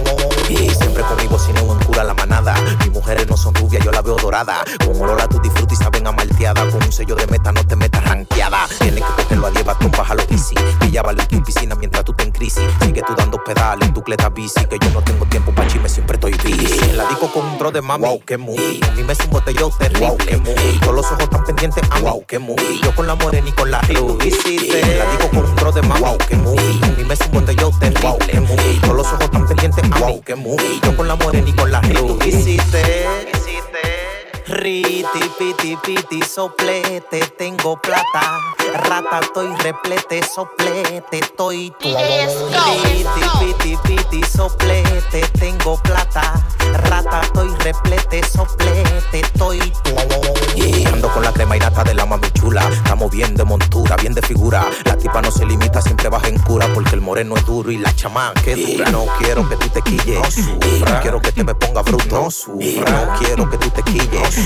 Y 0.49 0.71
siempre 0.71 1.03
conmigo 1.03 1.39
si 1.39 1.53
no 1.53 1.75
en 1.75 1.85
cura 1.85 2.03
la 2.03 2.15
manada. 2.15 2.55
Mis 2.79 2.93
mujeres 2.93 3.29
no 3.29 3.37
son 3.37 3.55
rubias, 3.55 3.85
yo 3.85 3.93
la 3.93 4.01
veo 4.01 4.17
dorada. 4.17 4.65
Con 4.87 5.03
olor 5.03 5.21
a 5.21 5.29
tu 5.29 5.39
disfruta 5.41 5.75
y 5.75 5.77
saben 5.77 6.07
a 6.07 6.13
malteada. 6.13 6.63
Con 6.71 6.83
un 6.83 6.93
sello 6.93 7.15
de 7.15 7.27
meta, 7.27 7.53
no 7.53 7.63
te 7.67 7.77
metas 7.77 8.03
ranqueada. 8.05 8.67
Tienes 8.79 9.05
que 9.05 9.23
cogerlo 9.23 9.49
a 9.49 9.51
10 9.51 9.65
batón, 9.67 9.91
bájalo 9.91 10.23
easy. 10.31 10.55
Pilla 10.81 11.03
en 11.31 11.45
piscina 11.45 11.75
mientras 11.75 12.05
tú 12.05 12.15
te 12.15 12.23
en 12.23 12.31
crisis. 12.31 12.65
Sigue 12.81 13.03
tú 13.03 13.15
dando 13.15 13.37
pedales 13.45 13.87
en 13.87 13.93
tu 13.93 14.03
cleta 14.15 14.29
bici. 14.31 14.65
Que 14.67 14.79
yo 14.79 14.91
no 14.91 15.03
tengo 15.03 15.27
tiempo 15.27 15.53
pa' 15.53 15.67
chisme, 15.67 15.89
siempre 15.89 16.17
estoy. 16.17 16.35
En 16.83 16.97
la 16.97 17.05
disco 17.07 17.31
con 17.33 17.45
un 17.45 17.59
dro 17.59 17.71
de 17.71 17.83
mami. 17.83 18.05
Wow, 18.05 18.21
que 18.25 18.39
muy. 18.39 18.81
A 18.83 18.91
mí 18.93 19.03
me 19.03 19.13
un 19.13 19.31
botellón 19.31 19.71
terrible. 19.79 20.09
Wow, 20.09 20.17
que 20.19 20.37
muy. 20.37 20.79
Todos 20.81 20.95
los 20.95 21.07
ojos 21.07 21.31
tan 21.31 21.45
pendientes 21.45 21.83
a 21.91 22.01
wow, 22.01 22.25
que 22.27 22.39
muy. 22.39 22.81
Yo 22.83 22.95
con 22.95 23.07
la 23.07 23.15
morena 23.15 23.49
y 23.49 23.53
con 23.53 23.71
la. 23.71 23.81
En 23.89 24.99
la 24.99 25.05
disco 25.11 25.29
con 25.31 25.45
un 25.45 25.57
dro 25.57 25.73
de 25.73 25.83
mami. 25.83 26.01
Wow, 26.01 26.19
que 26.19 26.37
muy. 26.37 26.59
A 26.59 26.87
mí 26.87 27.05
me 27.05 27.15
un 27.15 27.33
botellón 27.33 27.79
terrible. 27.79 28.09
Wow, 28.09 28.19
que 28.19 28.41
muy. 28.41 28.81
Todos 28.81 28.97
los 28.97 29.07
ojos 29.07 29.31
tan 29.31 29.47
pendientes 29.47 29.85
a 29.91 29.99
wow, 29.99 30.23
que 30.23 30.35
muy. 30.35 30.81
Yo 30.83 30.97
con 30.97 31.09
la 31.09 31.17
morena 31.17 31.49
y 31.49 31.53
con 31.53 31.71
la 31.71 31.81
ruby. 31.81 32.61
Riti, 34.47 35.31
piti, 35.39 35.77
piti, 35.77 36.23
soplete, 36.23 37.21
tengo 37.39 37.81
plata. 37.81 38.41
Rata, 38.75 39.21
estoy 39.21 39.55
replete, 39.63 40.21
soplete, 40.25 41.21
estoy 41.21 41.73
tu. 41.79 41.89
Riti, 41.89 43.23
piti, 43.39 43.77
piti, 43.85 44.23
soplete, 44.25 45.21
tengo 45.39 45.77
plata. 45.79 46.45
Rata, 46.89 47.21
estoy 47.21 47.55
replete, 47.61 48.25
soplete, 48.27 49.21
estoy 49.21 49.61
tu. 49.85 49.95
Y 50.57 50.85
ando 50.87 51.09
con 51.13 51.23
la 51.23 51.33
crema 51.33 51.57
y 51.57 51.61
nata 51.61 51.85
de 51.85 51.95
la 51.95 52.05
mami 52.05 52.29
chula. 52.33 52.69
Estamos 52.69 53.13
bien 53.13 53.37
de 53.37 53.45
montura, 53.45 53.95
bien 53.97 54.13
de 54.13 54.23
figura. 54.23 54.67
La 54.85 54.97
tipa 54.97 55.23
no 55.23 55.31
se 55.31 55.47
limita, 55.47 55.81
siempre 55.81 56.09
baja 56.09 56.27
en 56.27 56.39
cura. 56.41 56.67
Porque 56.75 56.97
el 56.97 57.01
moreno 57.01 57.37
es 57.37 57.47
duro 57.47 57.71
y 57.71 57.79
la 57.79 57.95
chamán 57.95 58.35
que 58.45 58.57
dura. 58.57 58.91
No 58.91 59.07
quiero 59.21 59.49
que 59.49 59.57
tú 59.57 59.69
te 59.69 59.83
quilles. 59.83 60.39
No 60.39 61.01
quiero 61.01 61.21
que 61.21 61.31
te 61.31 61.45
me 61.45 61.55
ponga 61.55 61.83
bruto. 61.83 62.29
No, 62.49 62.57
no 62.91 63.19
quiero 63.21 63.49
que 63.49 63.59
tú 63.59 63.71
te 63.71 63.83
quilles. 63.85 64.39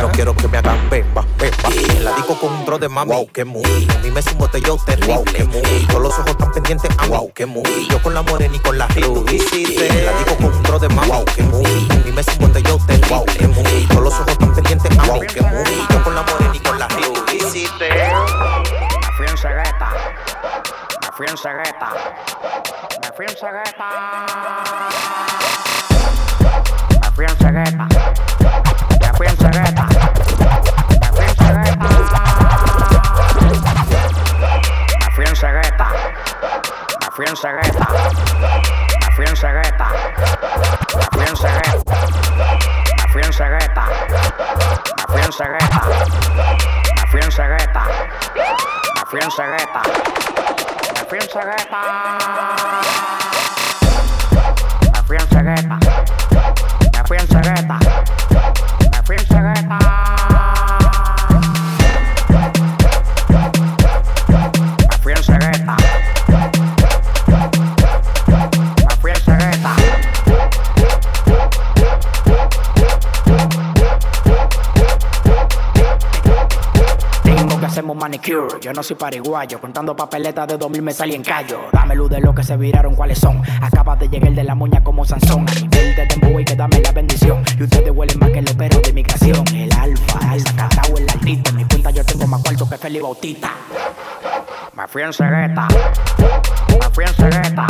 No 0.00 0.10
quiero 0.12 0.34
que 0.34 0.48
me 0.48 0.56
hagan 0.56 0.88
bemba. 0.88 1.26
En 1.74 2.04
la 2.04 2.12
disco 2.12 2.38
con 2.38 2.52
un 2.54 2.64
dro 2.64 2.78
de 2.78 2.88
mami. 2.88 3.12
Wow, 3.12 3.28
que 3.30 3.44
muy. 3.44 3.65
A 3.94 3.98
mí 3.98 4.10
me 4.10 4.20
es 4.20 4.26
un 4.28 4.38
botellón 4.38 4.78
terrible. 4.84 5.14
Wow, 5.14 5.24
que 5.24 5.44
muy. 5.44 5.86
Todos 5.88 6.02
los 6.02 6.18
ojos 6.18 6.36
tan 6.38 6.52
pendientes 6.52 6.90
a 6.98 7.06
wow, 7.06 7.32
que 7.32 7.46
muy. 7.46 7.88
Yo 7.90 8.02
con 8.02 8.14
la 8.14 8.22
morena 8.22 8.54
y 8.54 8.58
con 8.58 8.78
la 8.78 8.86
ruby. 8.88 9.42
En 9.52 10.06
la 10.06 10.12
disco 10.12 10.36
con 10.36 10.46
un 10.46 10.62
dro 10.62 10.78
de 10.78 10.88
mami. 10.88 11.08
Wow, 11.08 11.24
que 11.24 11.42
muy. 11.42 11.88
A 11.90 11.94
mí 11.96 12.12
me 12.12 12.20
es 12.20 12.28
un 12.28 12.38
botellón 12.38 12.86
terrible. 12.86 13.08
Wow, 13.08 13.24
que 13.26 13.46
muy. 13.46 13.86
Todos 13.88 14.02
los 14.02 14.14
ojos 14.14 14.38
tan 14.38 14.54
pendientes 14.54 14.98
a 14.98 15.02
wow, 15.04 15.20
que 15.20 15.40
muy. 15.42 15.86
Yo 15.90 16.02
con 16.02 16.14
la 16.14 16.22
morena 16.22 16.54
y 16.54 16.58
con 16.60 16.78
la 16.78 16.88
ruby. 16.88 17.06
Me 17.40 19.12
fui 19.16 19.26
en 19.26 19.36
cegueta. 19.38 19.90
Me 21.02 21.12
fui 21.12 21.26
en 21.26 21.36
cegueta. 21.36 21.88
Me 23.02 23.12
fui 23.16 23.26
en 23.26 23.36
cegueta. 23.36 23.88
Me 27.02 27.10
fui 27.12 27.24
en 27.24 27.36
cegueta. 27.36 27.95
En 35.36 35.40
cegueta. 35.40 35.88
Me 37.00 37.10
fui 37.10 37.26
en 37.26 37.36
cegueta. 37.36 37.88
Me 39.00 39.12
fui 39.14 39.26
en 39.26 39.36
cegueta. 39.36 39.88
Me 40.96 41.10
fui 41.12 41.24
en 41.24 41.36
cegueta. 41.36 41.76
Me 42.96 43.12
fui 43.12 43.22
en 43.22 43.32
cegueta. 43.32 43.84
Me 44.96 45.04
fui 45.08 45.20
en 45.20 45.32
cegueta. 45.32 45.82
Me 46.96 47.06
fui 47.10 47.20
en 47.20 47.32
cegueta. 47.32 47.82
Me 48.94 49.06
fui 49.10 49.20
en 49.20 49.30
cegueta. 49.30 49.82
Me 50.94 51.04
fui 51.08 51.18
en 51.18 51.28
cegueta. 51.28 52.75
Yo 78.60 78.72
no 78.72 78.82
soy 78.82 78.96
pariguayo. 78.96 79.60
Contando 79.60 79.94
papeletas 79.94 80.48
de 80.48 80.56
2000 80.56 80.82
me 80.82 80.92
salí 80.92 81.14
en 81.14 81.22
callo. 81.22 81.60
Dame 81.72 81.94
luz 81.94 82.10
de 82.10 82.20
lo 82.20 82.34
que 82.34 82.42
se 82.42 82.56
viraron, 82.56 82.94
cuáles 82.94 83.18
son. 83.18 83.42
Acabas 83.60 83.98
de 83.98 84.08
llegar 84.08 84.32
de 84.32 84.44
la 84.44 84.54
moña 84.54 84.82
como 84.82 85.04
Sansón. 85.04 85.46
A 85.48 85.54
nivel 85.54 85.94
de 85.94 86.06
tempo 86.06 86.40
y 86.40 86.44
que 86.44 86.54
dame 86.54 86.80
la 86.80 86.92
bendición. 86.92 87.42
Y 87.58 87.62
ustedes 87.64 87.90
huelen 87.90 88.18
más 88.18 88.30
que 88.30 88.38
el 88.38 88.48
opero 88.50 88.80
de 88.80 88.92
migración. 88.92 89.44
El 89.54 89.72
alfa, 89.72 90.34
el 90.34 90.44
catao, 90.44 90.96
el 90.96 91.08
altito. 91.08 91.50
En 91.50 91.56
mi 91.56 91.64
cuenta 91.64 91.90
yo 91.90 92.04
tengo 92.04 92.26
más 92.26 92.42
cuarto 92.42 92.68
que 92.68 92.78
Feli 92.78 93.00
Bautista. 93.00 93.50
Me 94.74 94.86
fui 94.86 95.02
en 95.02 95.12
cegueta. 95.12 95.68
fui 96.92 97.04
en 97.04 97.14
cegueta. 97.14 97.66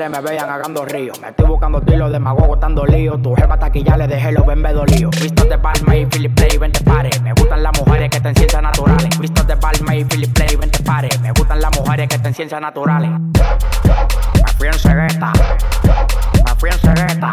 Me 0.00 0.20
vean 0.20 0.50
hagando 0.50 0.84
río. 0.84 1.12
Me 1.22 1.28
estoy 1.28 1.46
buscando 1.46 1.80
tiros 1.80 2.10
de 2.10 2.18
mago 2.18 2.56
dando 2.56 2.84
lío. 2.84 3.16
Tu 3.16 3.34
jefa 3.34 3.54
está 3.54 3.66
aquí, 3.66 3.82
ya 3.84 3.96
le 3.96 4.08
dejé 4.08 4.32
los 4.32 4.44
bembes 4.44 4.74
dolidos. 4.74 5.14
Vistos 5.20 5.48
de 5.48 5.56
Balma 5.56 5.96
y 5.96 6.06
Philip 6.06 6.34
Play, 6.34 6.58
vente 6.58 6.80
pare. 6.82 7.10
Me 7.22 7.32
gustan 7.32 7.62
las 7.62 7.80
mujeres 7.80 8.10
que 8.10 8.16
estén 8.16 8.34
ciencias 8.34 8.62
naturales. 8.62 9.18
Vistos 9.18 9.46
de 9.46 9.54
Balma 9.54 9.94
y 9.94 10.04
Philip 10.04 10.32
Play, 10.32 10.56
vente 10.56 10.82
pare. 10.82 11.08
Me 11.22 11.30
gustan 11.30 11.60
las 11.60 11.78
mujeres 11.78 12.08
que 12.08 12.16
estén 12.16 12.34
ciencias 12.34 12.60
naturales. 12.60 13.10
Me 13.10 14.52
fui 14.58 14.66
en 14.66 14.74
cegueta. 14.74 15.32
Me 16.44 16.54
fui 16.58 16.70
en 16.70 16.78
cegueta. 16.78 17.32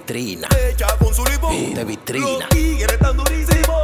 Vitrina. 0.00 0.48
Ella 0.58 0.86
con 0.98 1.14
su. 1.14 1.20
De 1.50 1.84
vitrina. 1.84 2.26
Los 2.26 2.48
tigres 2.48 2.98
tan 2.98 3.16
durísimos. 3.16 3.82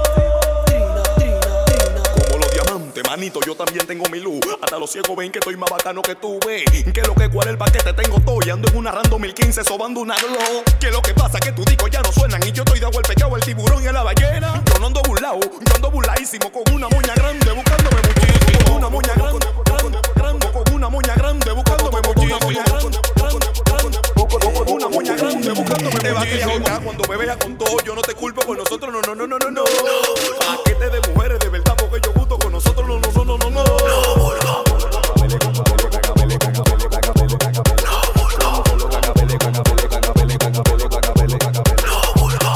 Como 2.15 2.39
los 2.39 2.53
diamantes, 2.53 3.05
manito, 3.07 3.41
yo 3.45 3.55
también 3.55 3.87
tengo 3.87 4.09
mi 4.11 4.21
luz. 4.21 4.41
Hasta 4.63 4.79
los 4.79 4.91
ciegos 4.91 5.17
ven 5.17 5.31
que 5.31 5.39
estoy 5.39 5.57
más 5.57 5.71
bacano 5.71 6.03
que 6.03 6.15
tú, 6.15 6.39
ves. 6.47 6.65
Que 6.93 7.03
lo 7.03 7.15
que 7.15 7.29
cuál 7.29 7.49
el 7.49 7.59
paquete 7.59 7.93
tengo 7.93 8.21
todo. 8.21 8.39
Y 8.47 8.51
ando 8.51 8.69
en 8.69 8.77
una 8.77 8.93
random 8.93 9.21
1015 9.21 9.65
sobando 9.65 10.01
una 10.01 10.17
glow. 10.17 10.63
Que 10.81 10.91
lo 10.91 11.03
que 11.03 11.13
pasa 11.13 11.39
que 11.39 11.53
tus 11.53 11.65
discos 11.67 11.91
ya 11.91 12.01
no 12.03 12.13
suenan. 12.13 12.41
Y 12.47 12.53
yo 12.53 12.63
estoy 12.63 12.81
de 12.81 12.87
agua 12.87 13.01
el 13.05 13.15
pecado, 13.15 13.37
el 13.37 13.43
tiburón 13.43 13.83
y 13.83 13.93
la 13.93 14.03
ballena. 14.03 14.63
Yo 14.73 14.79
no 14.79 14.87
ando 14.87 15.03
burlao, 15.03 15.41
yo 15.41 15.75
ando 15.75 15.91
burladísimo 15.91 16.51
con 16.51 16.63
una 16.75 16.89
moña 16.89 17.15
grande 17.15 17.53
buscándome 17.53 17.97
muchísimo. 17.97 18.65
Con 18.65 18.77
una 18.77 18.89
moña 18.89 19.15
grande, 19.15 19.47
grande, 19.65 19.99
grande, 20.15 20.53
con 20.53 20.75
una 20.75 20.89
moña 20.89 21.15
grande 21.15 21.53
buscándome 21.53 22.01
muchísimo. 22.03 23.16
Una 24.47 24.89
moña 24.89 25.17
grande 25.17 25.51
buscándome 25.51 25.99
Te 25.99 26.13
va 26.13 26.23
a 26.23 26.25
quedar 26.25 26.83
cuando 26.83 27.05
me 27.09 27.17
vea 27.17 27.37
con 27.37 27.59
todo. 27.59 27.77
Yo 27.85 27.95
no 27.95 28.03
te 28.03 28.15
culpo 28.15 28.47
con 28.47 28.57
nosotros, 28.59 28.93
no, 28.93 29.01
no, 29.03 29.15
no, 29.15 29.27
no, 29.27 29.39
no, 29.39 29.51
no. 29.51 29.65
Paquete 30.39 30.91
de 30.91 31.01
mujeres 31.13 31.39
de 31.41 31.49
verdad 31.49 31.75
porque 31.79 32.01
yo 32.05 32.13
gusto 32.13 32.39
con 32.39 32.53
nosotros, 32.53 32.87
no, 32.87 33.01
no, 33.01 33.11
no, 33.13 33.25
no, 33.25 33.39
no, 33.39 33.51
no. 33.51 33.65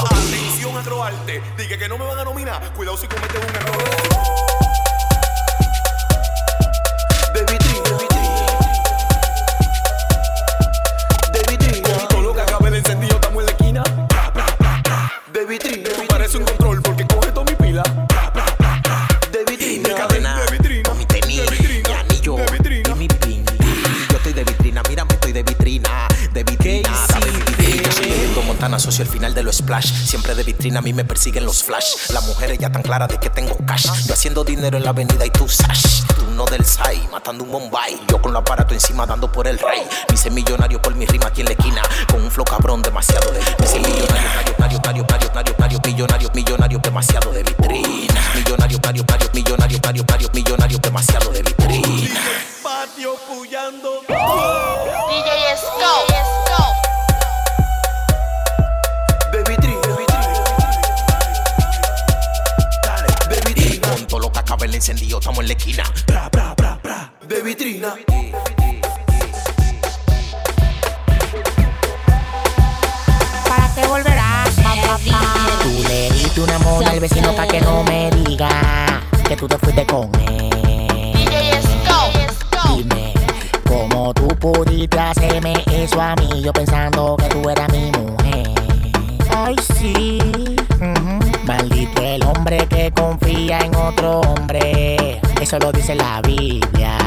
Atención 0.09 0.77
agroarte, 0.77 1.41
dije 1.57 1.77
que 1.77 1.89
no 1.89 1.97
me 1.97 2.05
van 2.05 2.19
a 2.19 2.23
nominar, 2.23 2.73
cuidado 2.73 2.97
si 2.97 3.07
cometes 3.07 3.35
un 3.35 3.55
error. 3.55 4.50
Al 29.01 29.07
final 29.07 29.33
de 29.33 29.41
los 29.41 29.57
splash. 29.57 29.91
Siempre 30.05 30.35
de 30.35 30.43
vitrina, 30.43 30.77
a 30.77 30.81
mí 30.83 30.93
me 30.93 31.03
persiguen 31.03 31.43
los 31.43 31.63
flash. 31.63 32.11
Las 32.11 32.23
mujeres 32.27 32.59
ya 32.59 32.71
tan 32.71 32.83
claras 32.83 33.09
de 33.09 33.17
que 33.17 33.31
tengo 33.31 33.57
cash. 33.65 33.87
Yo 34.05 34.13
haciendo 34.13 34.43
dinero 34.43 34.77
en 34.77 34.83
la 34.83 34.91
avenida 34.91 35.25
y 35.25 35.31
tú 35.31 35.49
sash. 35.49 36.03
Tú 36.15 36.29
no 36.35 36.45
del 36.45 36.63
SAI, 36.63 37.07
matando 37.11 37.43
un 37.43 37.51
Bombay. 37.51 37.99
Yo 38.07 38.21
con 38.21 38.29
el 38.29 38.37
aparato 38.37 38.75
encima 38.75 39.07
dando 39.07 39.31
por 39.31 39.47
el 39.47 39.57
rey. 39.57 39.81
Me 40.07 40.13
hice 40.13 40.29
millonario 40.29 40.79
por 40.79 40.93
mi 40.93 41.07
rima 41.07 41.27
aquí 41.27 41.41
en 41.41 41.47
la 41.47 41.53
esquina. 41.53 41.81
Con 42.11 42.21
un 42.21 42.29
flow 42.29 42.45
cabrón 42.45 42.83
demasiado 42.83 43.31
de 43.31 43.39
Me 43.39 43.65
hice 43.65 43.79
millonario, 43.79 44.55
nario, 44.59 44.79
nario, 44.85 45.05
nario, 45.09 45.31
nario, 45.33 45.33
nario, 45.33 45.55
nario, 45.57 45.79
millonario, 45.83 46.31
millonario, 46.35 46.79
demasiado 46.79 47.31
de 47.31 47.41
vitrina. 47.41 48.21
Millonario, 48.35 48.79
nario, 48.83 49.03
nario, 49.09 49.29
millonario, 49.33 49.79
nario, 49.81 50.05
nario, 50.07 50.29
millonario, 50.31 50.77
demasiado 50.77 51.31
de 51.31 51.41
vitrina. 51.41 52.21
Patio. 52.61 53.15
DJ. 55.09 56.40
Encendido, 64.81 65.19
estamos 65.19 65.41
en 65.41 65.47
la 65.47 65.53
esquina. 65.53 65.83
Bra, 66.07 66.27
bra, 66.31 66.55
bra, 66.57 66.79
bra. 66.81 67.13
Baby 67.29 67.53
Trina. 67.53 67.93
¿Para 73.47 73.75
qué 73.75 73.87
volverás? 73.87 74.55
Tú 75.61 75.83
le 75.87 76.09
diste 76.09 76.41
un 76.41 76.49
amor 76.49 76.83
al 76.83 76.99
vecino 76.99 77.31
para 77.35 77.47
que 77.47 77.61
no 77.61 77.83
me 77.83 78.09
diga 78.09 79.03
que 79.27 79.37
tú 79.37 79.47
te 79.47 79.59
fuiste 79.59 79.85
con 79.85 80.09
él. 80.19 80.49
Dime, 82.75 83.13
¿cómo 83.67 84.11
tú 84.15 84.27
pudiste 84.29 84.99
hacerme 84.99 85.53
eso 85.71 86.01
a 86.01 86.15
mí? 86.15 86.41
Yo 86.41 86.51
pensando 86.51 87.17
que 87.17 87.27
tú 87.27 87.47
eras 87.47 87.71
mi 87.71 87.91
mujer. 87.91 88.49
Ay, 89.29 89.55
sí. 89.77 90.17
Ujú. 90.79 91.30
Maldito 91.45 92.01
el 92.01 92.23
hombre 92.23 92.67
que 92.67 92.91
confía 92.91 93.59
en 93.59 93.75
otro 93.75 94.21
hombre. 94.21 95.19
Eso 95.41 95.57
lo 95.59 95.71
dice 95.71 95.95
la 95.95 96.21
Biblia. 96.21 96.97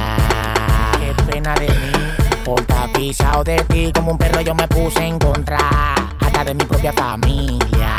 Qué 0.98 1.22
pena 1.30 1.54
de 1.54 1.68
mí. 1.68 1.92
Por 2.44 2.62
tapizado 2.62 3.44
de 3.44 3.62
ti 3.64 3.92
como 3.94 4.12
un 4.12 4.18
perro 4.18 4.40
yo 4.40 4.54
me 4.54 4.66
puse 4.68 5.04
en 5.04 5.18
contra. 5.18 5.58
Hasta 6.20 6.44
de 6.44 6.54
mi 6.54 6.64
propia 6.64 6.92
familia. 6.92 7.96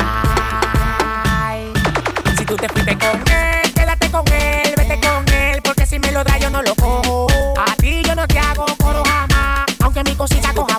Si 2.38 2.46
tú 2.46 2.56
te 2.56 2.68
fuiste 2.70 2.98
con 2.98 3.22
él, 3.32 3.74
quédate 3.74 4.12
con 4.12 4.28
él, 4.28 4.74
vete 4.78 5.00
con 5.00 5.34
él, 5.34 5.62
porque 5.64 5.86
si 5.86 6.00
me 6.00 6.12
lo 6.12 6.24
da 6.24 6.38
yo 6.38 6.50
no 6.50 6.62
lo 6.62 6.76
cojo. 6.76 7.28
A 7.58 7.76
ti 7.78 8.02
yo 8.06 8.14
no 8.14 8.28
te 8.28 8.38
hago 8.40 8.66
coro 8.78 9.04
jamás, 9.04 9.66
aunque 9.82 10.04
mi 10.04 10.14
cosita 10.16 10.54
coja 10.54 10.75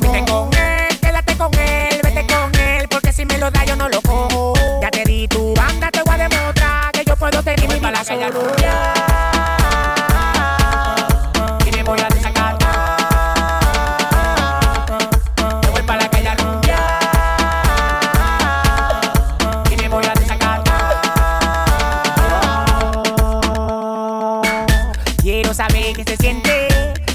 siente. 26.19 26.69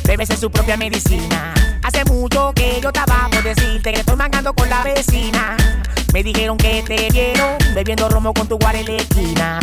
Debe 0.03 0.25
ser 0.25 0.37
su 0.37 0.49
propia 0.49 0.77
medicina. 0.77 1.53
Hace 1.83 2.03
mucho 2.05 2.51
que 2.53 2.79
yo 2.81 2.89
estaba 2.89 3.29
por 3.31 3.43
decirte 3.43 3.93
que 3.93 3.99
estoy 3.99 4.15
mangando 4.15 4.53
con 4.53 4.69
la 4.69 4.83
vecina. 4.83 5.57
Me 6.13 6.23
dijeron 6.23 6.57
que 6.57 6.83
te 6.83 7.09
vieron 7.11 7.57
bebiendo 7.73 8.09
romo 8.09 8.33
con 8.33 8.47
tu 8.47 8.57
guar 8.57 8.75
en 8.75 8.85
la 8.85 8.93
esquina. 9.01 9.60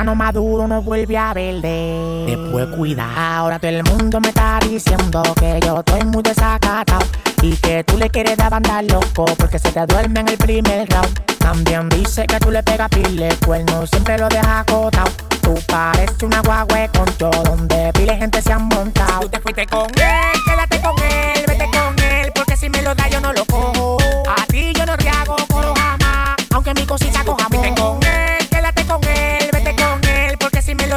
Plátano 0.00 0.16
maduro 0.16 0.66
no 0.66 0.80
vuelve 0.80 1.18
a 1.18 1.34
verde. 1.34 2.24
Después 2.26 2.68
cuida. 2.74 3.36
Ahora 3.36 3.58
todo 3.58 3.70
el 3.70 3.84
mundo 3.84 4.18
me 4.18 4.28
está 4.28 4.58
diciendo 4.66 5.22
que 5.38 5.60
yo 5.62 5.80
estoy 5.80 6.06
muy 6.06 6.22
desacatado. 6.22 7.04
Y 7.42 7.54
que 7.56 7.84
tú 7.84 7.98
le 7.98 8.08
quieres 8.08 8.38
dar 8.38 8.50
banda 8.50 8.80
loco 8.80 9.26
porque 9.36 9.58
se 9.58 9.70
te 9.70 9.84
duerme 9.84 10.20
en 10.20 10.28
el 10.28 10.38
primer 10.38 10.88
round. 10.88 11.36
También 11.36 11.90
dice 11.90 12.26
que 12.26 12.40
tú 12.40 12.50
le 12.50 12.62
pegas 12.62 12.88
pile 12.88 13.28
cuerno, 13.44 13.86
siempre 13.86 14.16
lo 14.16 14.30
dejas 14.30 14.62
acotado. 14.62 15.10
Tú 15.42 15.54
pareces 15.66 16.22
una 16.22 16.40
guagüe 16.40 16.88
con 16.96 17.04
todo, 17.18 17.42
donde 17.42 17.92
pile 17.92 18.16
gente 18.16 18.40
se 18.40 18.54
han 18.54 18.68
montado. 18.68 19.20
Tú 19.20 19.28
te 19.28 19.40
fuiste 19.40 19.66
con 19.66 19.84
él, 19.84 20.40
quédate 20.46 20.80
con 20.80 20.94
él, 21.02 21.44
vete 21.46 21.70
con 21.76 21.98
él, 22.02 22.32
porque 22.34 22.56
si 22.56 22.70
me 22.70 22.80
lo 22.80 22.94
da 22.94 23.06
yo 23.10 23.20
no 23.20 23.34
lo 23.34 23.44
cojo. 23.44 23.98
A 24.34 24.46
ti 24.46 24.72
yo 24.74 24.86
no 24.86 24.96
te 24.96 25.10
hago 25.10 25.36
coro 25.48 25.74
jamás, 25.76 26.36
aunque 26.54 26.72
mi 26.72 26.86
cosita 26.86 27.22
coja 27.22 27.48
Vete 27.50 27.74
con 27.74 28.02
él, 28.02 28.48
quédate 28.48 28.86
con 28.86 29.04
él, 29.04 29.39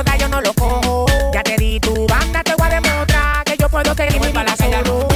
lo 0.03 0.11
da 0.11 0.17
yo 0.17 0.27
no 0.27 0.41
lo 0.41 0.53
cojo. 0.53 1.05
Ya 1.33 1.43
te 1.43 1.55
di 1.57 1.79
tu 1.79 2.05
banda, 2.07 2.43
te 2.43 2.55
voy 2.55 2.67
a 2.67 2.69
demostrar 2.69 3.43
que 3.45 3.57
yo 3.57 3.69
puedo 3.69 3.93
seguir 3.95 4.19
mi 4.19 4.31
solo. 4.31 5.07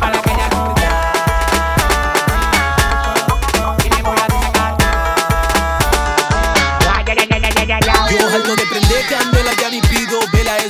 Para 0.00 0.20
que 0.22 0.30
ella 0.30 0.48
no 0.50 0.74
Y 3.84 3.90
me 3.90 4.02
voy 4.02 4.18
a 4.18 4.26
destacar. 4.32 4.76
Ay, 6.94 7.04
ay, 7.08 7.18
ay, 7.18 7.28
ay, 7.30 7.42
ay, 7.44 7.72
ay, 7.72 7.80
ay. 7.80 8.16
Yo 8.18 8.28
algo 8.28 8.56
de 8.56 8.66
prender 8.66 9.06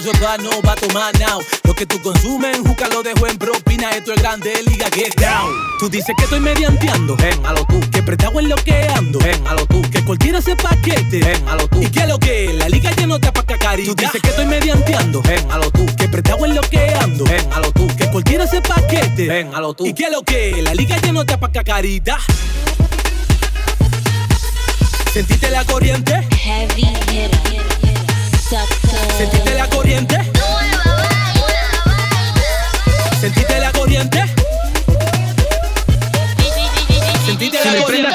vela, 0.04 0.10
eso 0.10 0.10
es 0.12 0.18
pa' 0.18 0.38
no 0.38 0.62
va 0.62 0.72
a 0.72 0.76
tomar 0.76 1.18
now. 1.18 1.40
Lo 1.64 1.74
que 1.74 1.86
tú 1.86 2.00
consumes, 2.02 2.58
juca 2.58 2.88
lo 2.88 3.02
dejo 3.02 3.26
en 3.26 3.38
propina, 3.38 3.90
esto 3.90 4.12
es 4.12 4.20
grande, 4.20 4.62
liga, 4.62 4.86
get 4.92 5.14
down. 5.16 5.52
Tú 5.78 5.88
dices 5.88 6.14
que 6.16 6.24
estoy 6.24 6.40
medianteando, 6.40 7.16
ven 7.16 7.44
a 7.44 7.52
lo 7.52 7.64
tú. 7.66 7.80
Que 7.90 8.02
prestado 8.02 8.38
en 8.40 8.48
lo 8.48 8.56
que 8.56 8.88
ando, 8.94 9.18
ven 9.18 9.46
a 9.46 9.54
lo 9.54 9.66
tú. 9.66 9.82
Que 9.90 10.04
cualquiera 10.04 10.40
se 10.40 10.56
paquete, 10.56 11.20
ven 11.20 11.48
a 11.48 11.56
lo 11.56 11.68
tú. 11.68 11.82
Y 11.82 11.90
que 11.90 12.06
lo 12.06 12.18
que 12.18 12.52
la 12.54 12.68
liga 12.68 12.90
ya 12.92 13.06
no 13.06 13.18
te 13.18 13.28
apaca 13.28 13.58
carita. 13.58 13.90
Tú 13.90 13.94
dices 13.94 14.20
que 14.20 14.28
estoy 14.28 14.46
medianteando, 14.46 15.22
ven 15.22 15.50
a 15.50 15.58
lo 15.58 15.70
tú. 15.70 15.86
Que 15.96 16.08
prestado 16.08 16.44
en 16.44 16.54
lo 16.54 16.62
que 16.62 16.94
ando, 16.94 17.24
ven 17.24 17.52
a 17.52 17.60
lo 17.60 17.72
tú. 17.72 17.86
Que 17.96 18.10
cualquiera 18.10 18.46
se 18.46 18.60
paquete, 18.60 19.28
ven 19.28 19.54
a 19.54 19.60
lo 19.60 19.74
tú. 19.74 19.86
Y 19.86 19.94
que 19.94 20.10
lo 20.10 20.22
que 20.22 20.62
la 20.62 20.74
liga 20.74 20.96
ya 20.98 21.12
no 21.12 21.24
te 21.24 21.34
apaca 21.34 21.62
carita. 21.64 22.18
¿Sentiste 25.12 25.48
la 25.50 25.64
corriente? 25.64 26.26
Heavy 26.30 26.82
hitter. 26.82 27.30
Sucker. 28.50 28.83
¿Sentiste 29.16 29.54
la 29.54 29.68
corriente? 29.68 30.18
¿Sentiste 33.20 33.58
la 33.60 33.70
corriente? 33.70 34.24
¿Sentiste 37.24 37.64
la 37.64 37.82
corriente? 37.82 38.14